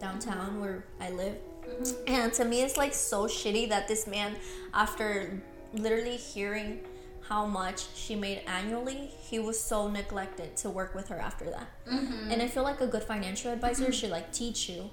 downtown 0.00 0.60
where 0.60 0.84
I 1.00 1.10
live. 1.10 1.36
Mm-hmm. 1.66 2.14
And 2.14 2.32
to 2.34 2.44
me, 2.44 2.62
it's 2.62 2.76
like 2.76 2.94
so 2.94 3.26
shitty 3.26 3.68
that 3.70 3.88
this 3.88 4.06
man, 4.06 4.36
after 4.72 5.42
literally 5.72 6.16
hearing 6.16 6.80
how 7.28 7.46
much 7.46 7.86
she 7.94 8.14
made 8.14 8.42
annually, 8.46 9.10
he 9.18 9.38
was 9.38 9.58
so 9.58 9.88
neglected 9.88 10.56
to 10.58 10.70
work 10.70 10.94
with 10.94 11.08
her 11.08 11.18
after 11.18 11.46
that. 11.46 11.68
Mm-hmm. 11.90 12.30
And 12.30 12.42
I 12.42 12.48
feel 12.48 12.62
like 12.62 12.80
a 12.80 12.86
good 12.86 13.02
financial 13.02 13.50
advisor 13.50 13.84
mm-hmm. 13.84 13.92
should 13.92 14.10
like 14.10 14.32
teach 14.32 14.68
you. 14.68 14.90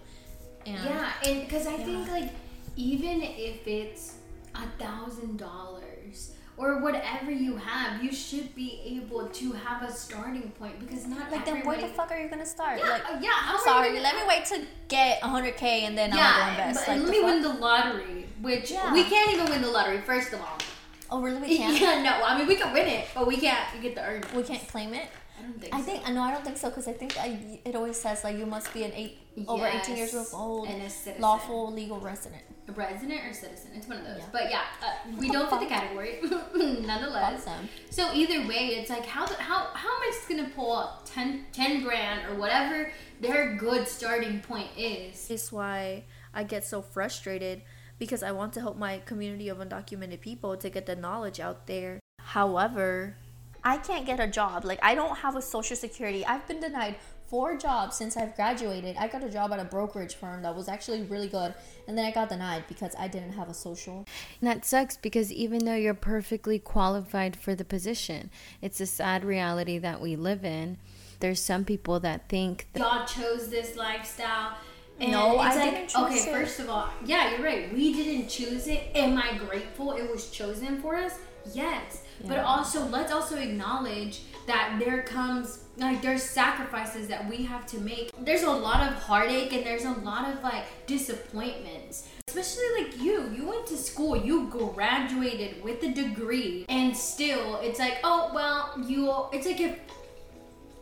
And, 0.66 0.84
yeah, 0.86 1.12
and 1.26 1.42
because 1.42 1.68
I 1.68 1.76
yeah. 1.76 1.86
think 1.86 2.10
like 2.10 2.30
even 2.76 3.22
if 3.22 3.68
it's 3.68 4.16
a 4.56 4.68
thousand 4.82 5.38
dollars 5.38 5.90
or 6.58 6.80
whatever 6.80 7.32
you 7.32 7.56
have, 7.58 8.04
you 8.04 8.12
should 8.12 8.54
be 8.56 8.82
able 8.86 9.28
to 9.28 9.52
have 9.54 9.84
a 9.84 9.92
starting 9.92 10.52
point 10.60 10.80
because 10.80 11.08
not 11.08 11.32
like 11.32 11.46
then 11.46 11.66
where 11.66 11.80
the 11.80 11.88
fuck 11.88 12.12
are 12.12 12.20
you 12.20 12.30
gonna 12.30 12.46
start? 12.46 12.80
Yeah, 12.80 12.90
like, 12.90 13.06
uh, 13.06 13.20
yeah. 13.22 13.32
I'm 13.44 13.60
sorry. 13.60 14.00
Let 14.00 14.16
me 14.16 14.22
wait 14.28 14.46
to 14.46 14.66
get 14.88 15.22
100k 15.22 15.62
and 15.62 15.98
then 15.98 16.12
yeah, 16.12 16.34
I'll 16.36 16.46
go 16.46 16.50
invest. 16.52 16.86
But 16.86 16.98
like, 16.98 17.02
let 17.04 17.12
me 17.12 17.22
fuck? 17.22 17.30
win 17.30 17.42
the 17.42 17.54
lottery, 17.54 18.26
which 18.42 18.72
yeah. 18.72 18.94
we 18.94 19.04
can't 19.04 19.34
even 19.34 19.50
win 19.50 19.62
the 19.62 19.72
lottery. 19.72 20.02
First 20.02 20.34
of 20.34 20.42
all. 20.42 20.58
Oh 21.10 21.22
really? 21.22 21.42
We 21.42 21.58
can't. 21.58 21.80
Yeah, 21.80 22.02
no. 22.02 22.24
I 22.26 22.38
mean, 22.38 22.48
we 22.48 22.56
can 22.56 22.72
win 22.74 22.88
it, 22.88 23.08
but 23.14 23.28
we 23.28 23.38
can't 23.38 23.82
get 23.82 23.96
the 23.96 24.06
earnings. 24.06 24.32
We 24.34 24.44
can't 24.44 24.68
claim 24.68 24.94
it. 24.94 25.08
I 25.38 25.44
don't 25.44 25.60
think. 25.60 25.74
So. 25.74 25.78
I 25.78 25.82
so. 25.82 25.86
think 25.86 26.10
no, 26.10 26.22
I 26.22 26.32
don't 26.32 26.44
think 26.44 26.58
so 26.58 26.70
because 26.70 26.88
I 26.88 26.94
think 26.94 27.18
I, 27.18 27.60
it 27.66 27.76
always 27.76 28.00
says 28.00 28.24
like 28.24 28.38
you 28.38 28.46
must 28.46 28.74
be 28.74 28.84
an 28.84 28.92
eight 28.94 29.18
yes. 29.36 29.46
over 29.48 29.66
18 29.66 29.98
years 29.98 30.34
old, 30.34 30.68
and 30.68 30.82
a 30.82 31.20
lawful 31.20 31.72
legal 31.72 32.00
resident 32.00 32.44
resident 32.72 33.22
or 33.26 33.34
citizen. 33.34 33.72
It's 33.76 33.88
one 33.88 33.98
of 33.98 34.06
those. 34.06 34.20
Yeah. 34.20 34.26
But 34.32 34.50
yeah, 34.50 34.62
uh, 34.82 35.18
we 35.20 35.30
don't 35.30 35.50
fit 35.50 35.60
the 35.60 35.66
category, 35.66 36.20
nonetheless. 36.56 37.48
Awesome. 37.48 37.70
So 37.90 38.12
either 38.14 38.48
way, 38.48 38.78
it's 38.78 38.90
like 38.90 39.06
how 39.06 39.26
how 39.28 39.70
how 39.74 39.90
am 39.90 40.02
I 40.02 40.12
just 40.14 40.28
gonna 40.28 40.50
pull 40.56 40.72
up 40.72 41.04
10, 41.06 41.46
10 41.52 41.84
grand 41.84 42.30
or 42.30 42.40
whatever 42.40 42.92
their 43.20 43.56
good 43.56 43.88
starting 43.88 44.42
point 44.42 44.70
is? 44.78 45.30
Is 45.30 45.52
why 45.52 46.04
I 46.34 46.44
get 46.44 46.66
so 46.66 46.82
frustrated 46.82 47.62
because 48.00 48.24
I 48.24 48.32
want 48.32 48.54
to 48.54 48.62
help 48.62 48.78
my 48.78 48.98
community 49.00 49.48
of 49.50 49.60
undocumented 49.60 50.22
people 50.22 50.58
to 50.58 50.70
get 50.72 50.88
the 50.88 50.96
knowledge 50.96 51.40
out 51.40 51.68
there. 51.68 52.00
However, 52.20 53.16
I 53.63 53.78
can't 53.78 54.06
get 54.06 54.19
a 54.19 54.28
job. 54.28 54.65
Like 54.65 54.80
I 54.82 54.95
don't 54.95 55.17
have 55.17 55.36
a 55.36 55.41
social 55.41 55.76
security. 55.76 56.26
I've 56.26 56.47
been 56.47 56.60
denied 56.60 56.95
four 57.32 57.58
jobs 57.58 57.95
since 57.95 58.17
I've 58.17 58.36
graduated. 58.36 58.97
I 58.97 59.08
got 59.08 59.24
a 59.24 59.30
job 59.30 59.54
at 59.54 59.60
a 59.60 59.63
brokerage 59.63 60.15
firm 60.15 60.41
that 60.43 60.54
was 60.54 60.67
actually 60.67 61.04
really 61.04 61.30
good, 61.30 61.54
and 61.88 61.97
then 61.97 62.06
I 62.06 62.12
got 62.12 62.28
denied 62.28 62.65
because 62.67 62.93
I 63.00 63.08
didn't 63.08 63.34
have 63.34 63.50
a 63.50 63.54
social. 63.54 64.06
And 64.41 64.50
that 64.50 64.65
sucks 64.65 64.97
because 64.97 65.32
even 65.32 65.63
though 65.63 65.76
you're 65.76 65.93
perfectly 65.93 66.60
qualified 66.60 67.38
for 67.38 67.56
the 67.56 67.63
position, 67.63 68.30
it's 68.62 68.82
a 68.82 68.86
sad 68.86 69.24
reality 69.24 69.78
that 69.78 70.02
we 70.02 70.17
live 70.17 70.43
in. 70.43 70.78
There's 71.21 71.39
some 71.39 71.63
people 71.63 72.02
that 72.02 72.28
think 72.28 72.67
that 72.74 72.80
y'all 72.80 73.06
chose 73.06 73.50
this 73.50 73.78
lifestyle. 73.78 74.58
And 75.00 75.13
no, 75.13 75.38
I 75.38 75.56
like, 75.56 75.71
didn't 75.71 75.88
choose 75.88 76.04
okay, 76.04 76.30
it. 76.30 76.34
first 76.34 76.60
of 76.60 76.69
all, 76.69 76.89
yeah, 77.06 77.32
you're 77.32 77.43
right. 77.43 77.74
We 77.74 77.93
didn't 77.93 78.28
choose 78.28 78.67
it. 78.67 78.91
Am 78.93 79.17
I 79.17 79.38
grateful 79.38 79.93
it 79.93 80.12
was 80.12 80.30
chosen 80.30 80.82
for 80.82 80.95
us? 80.95 81.17
Yes. 81.54 82.04
Yeah. 82.24 82.30
But 82.30 82.40
also, 82.40 82.86
let's 82.88 83.12
also 83.12 83.38
acknowledge 83.38 84.22
that 84.48 84.78
there 84.84 85.04
comes 85.04 85.66
like 85.78 86.02
there's 86.02 86.24
sacrifices 86.24 87.08
that 87.08 87.28
we 87.28 87.44
have 87.44 87.66
to 87.68 87.80
make. 87.80 88.12
There's 88.20 88.44
a 88.44 88.52
lot 88.52 88.88
of 88.88 88.94
heartache 88.98 89.54
and 89.54 89.66
there's 89.66 89.86
a 89.86 89.92
lot 89.92 90.30
of 90.30 90.44
like 90.44 90.66
disappointments. 90.86 92.08
Especially 92.28 92.84
like 92.84 93.02
you, 93.02 93.30
you 93.36 93.46
went 93.48 93.66
to 93.68 93.78
school, 93.78 94.16
you 94.16 94.48
graduated 94.48 95.62
with 95.64 95.84
a 95.84 95.92
degree, 95.92 96.66
and 96.70 96.96
still 96.96 97.60
it's 97.62 97.80
like, 97.80 97.98
oh 98.04 98.32
well, 98.34 98.74
you. 98.88 99.12
It's 99.34 99.46
like 99.46 99.60
if 99.60 99.78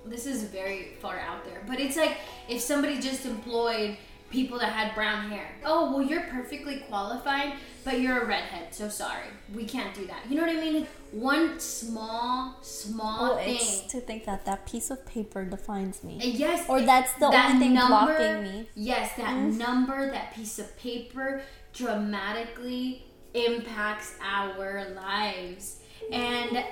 this 0.06 0.26
is 0.26 0.44
very 0.44 0.96
far 1.02 1.20
out 1.20 1.46
there, 1.46 1.64
but 1.68 1.80
it's 1.80 1.98
like 1.98 2.18
if 2.48 2.62
somebody 2.62 3.00
just 3.00 3.26
employed 3.26 3.98
people 4.30 4.60
that 4.60 4.72
had 4.72 4.94
brown 4.94 5.30
hair. 5.30 5.48
Oh, 5.64 5.92
well, 5.92 6.02
you're 6.02 6.24
perfectly 6.24 6.78
qualified, 6.90 7.54
but 7.84 8.00
you're 8.00 8.24
a 8.24 8.26
redhead, 8.26 8.74
so 8.74 8.90
sorry. 8.90 9.28
We 9.54 9.66
can't 9.66 9.94
do 9.96 10.06
that. 10.08 10.22
You 10.30 10.36
know 10.36 10.46
what 10.46 10.56
I 10.56 10.60
mean? 10.60 10.88
One 11.12 11.60
small, 11.60 12.58
small 12.62 13.34
oh, 13.34 13.38
thing. 13.38 13.56
It's 13.56 13.82
to 13.92 14.00
think 14.00 14.26
that 14.26 14.46
that 14.46 14.66
piece 14.66 14.92
of 14.92 15.06
paper 15.06 15.44
defines 15.46 16.04
me. 16.04 16.20
Yes. 16.22 16.68
Or 16.70 16.82
that's 16.82 17.14
the 17.14 17.30
that 17.30 17.52
only 17.52 17.68
thing 17.68 17.74
number, 17.74 18.18
blocking 18.18 18.44
me. 18.44 18.70
Yes, 18.76 19.16
that 19.18 19.36
mm. 19.36 19.58
number, 19.58 20.12
that 20.12 20.34
piece 20.36 20.60
of 20.60 20.78
paper 20.78 21.42
dramatically 21.74 23.06
impacts 23.34 24.16
our 24.22 24.90
lives. 24.96 25.80
And 26.12 26.64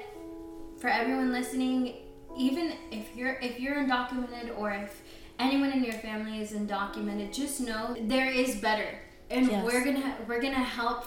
for 0.79 0.89
everyone 0.89 1.31
listening, 1.31 1.95
even 2.37 2.73
if 2.91 3.15
you're 3.15 3.33
if 3.39 3.59
you're 3.59 3.75
undocumented 3.75 4.57
or 4.57 4.71
if 4.71 5.01
anyone 5.39 5.71
in 5.71 5.83
your 5.83 5.93
family 5.93 6.41
is 6.41 6.51
undocumented, 6.51 7.33
just 7.33 7.61
know 7.61 7.95
there 8.01 8.31
is 8.31 8.55
better, 8.55 8.99
and 9.29 9.47
yes. 9.47 9.63
we're 9.63 9.83
gonna 9.83 10.15
we're 10.27 10.41
gonna 10.41 10.55
help 10.55 11.05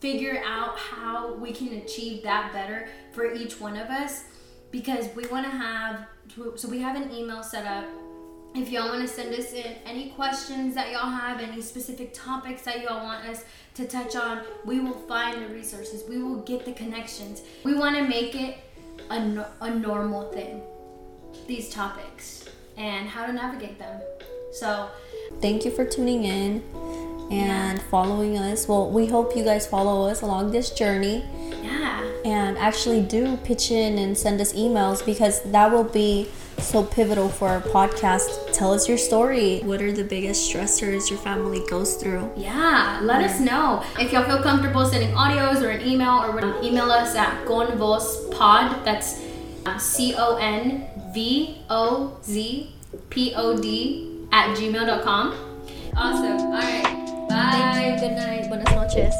figure 0.00 0.42
out 0.44 0.76
how 0.76 1.34
we 1.34 1.52
can 1.52 1.74
achieve 1.74 2.24
that 2.24 2.52
better 2.52 2.88
for 3.12 3.32
each 3.32 3.60
one 3.60 3.76
of 3.76 3.88
us 3.88 4.24
because 4.72 5.06
we 5.14 5.24
want 5.26 5.44
to 5.44 5.50
have 5.50 6.06
so 6.56 6.68
we 6.68 6.80
have 6.80 6.96
an 6.96 7.12
email 7.12 7.42
set 7.42 7.66
up. 7.66 7.84
If 8.54 8.70
y'all 8.70 8.88
want 8.90 9.00
to 9.00 9.08
send 9.08 9.34
us 9.34 9.54
in 9.54 9.76
any 9.86 10.10
questions 10.10 10.74
that 10.74 10.90
y'all 10.90 11.08
have 11.08 11.40
any 11.40 11.62
specific 11.62 12.12
topics 12.12 12.62
that 12.62 12.82
y'all 12.82 13.02
want 13.02 13.24
us 13.26 13.44
to 13.74 13.86
touch 13.86 14.14
on 14.14 14.42
we 14.66 14.80
will 14.80 14.92
find 14.92 15.42
the 15.42 15.48
resources. 15.48 16.04
We 16.08 16.22
will 16.22 16.42
get 16.42 16.66
the 16.66 16.72
connections. 16.72 17.42
We 17.64 17.74
want 17.74 17.96
to 17.96 18.02
make 18.02 18.34
it 18.34 18.58
a, 19.10 19.46
a 19.60 19.70
normal 19.70 20.30
thing 20.32 20.62
these 21.46 21.70
topics 21.70 22.48
and 22.76 23.08
how 23.08 23.26
to 23.26 23.32
navigate 23.32 23.78
them 23.78 24.00
so 24.52 24.88
thank 25.40 25.64
you 25.64 25.70
for 25.70 25.84
tuning 25.84 26.24
in 26.24 26.62
and 27.30 27.78
yeah. 27.78 27.84
following 27.90 28.38
us 28.38 28.68
well 28.68 28.90
we 28.90 29.06
hope 29.06 29.36
you 29.36 29.44
guys 29.44 29.66
follow 29.66 30.08
us 30.08 30.22
along 30.22 30.50
this 30.50 30.70
journey 30.70 31.24
yeah 31.62 32.02
and 32.24 32.56
actually 32.58 33.02
do 33.02 33.36
pitch 33.38 33.70
in 33.70 33.98
and 33.98 34.16
send 34.16 34.40
us 34.40 34.52
emails 34.52 35.04
because 35.04 35.42
that 35.42 35.70
will 35.70 35.84
be 35.84 36.28
so 36.58 36.84
pivotal 36.84 37.28
for 37.28 37.48
our 37.48 37.60
podcast. 37.60 38.52
Tell 38.52 38.72
us 38.72 38.88
your 38.88 38.98
story. 38.98 39.60
What 39.60 39.82
are 39.82 39.92
the 39.92 40.04
biggest 40.04 40.50
stressors 40.50 41.10
your 41.10 41.18
family 41.18 41.62
goes 41.68 41.96
through? 41.96 42.30
Yeah, 42.36 43.00
let 43.02 43.20
yeah. 43.20 43.26
us 43.26 43.40
know. 43.40 43.84
If 43.98 44.12
y'all 44.12 44.24
feel 44.24 44.42
comfortable 44.42 44.86
sending 44.86 45.10
audios 45.10 45.62
or 45.62 45.70
an 45.70 45.86
email 45.86 46.22
or 46.24 46.62
email 46.62 46.90
us 46.90 47.14
at 47.16 47.44
convozpod. 47.46 48.84
That's 48.84 49.20
uh, 49.66 49.78
C 49.78 50.14
O 50.16 50.36
N 50.36 50.88
V 51.12 51.58
O 51.68 52.16
Z 52.22 52.72
P 53.10 53.34
O 53.36 53.56
D 53.56 54.26
at 54.32 54.56
gmail.com. 54.56 55.34
Awesome. 55.96 56.38
All 56.38 56.52
right. 56.52 57.28
Bye. 57.28 57.50
Thank 57.52 58.00
you. 58.00 58.08
Good 58.08 58.16
night. 58.16 58.48
Buenas 58.48 58.70
noches. 58.74 59.14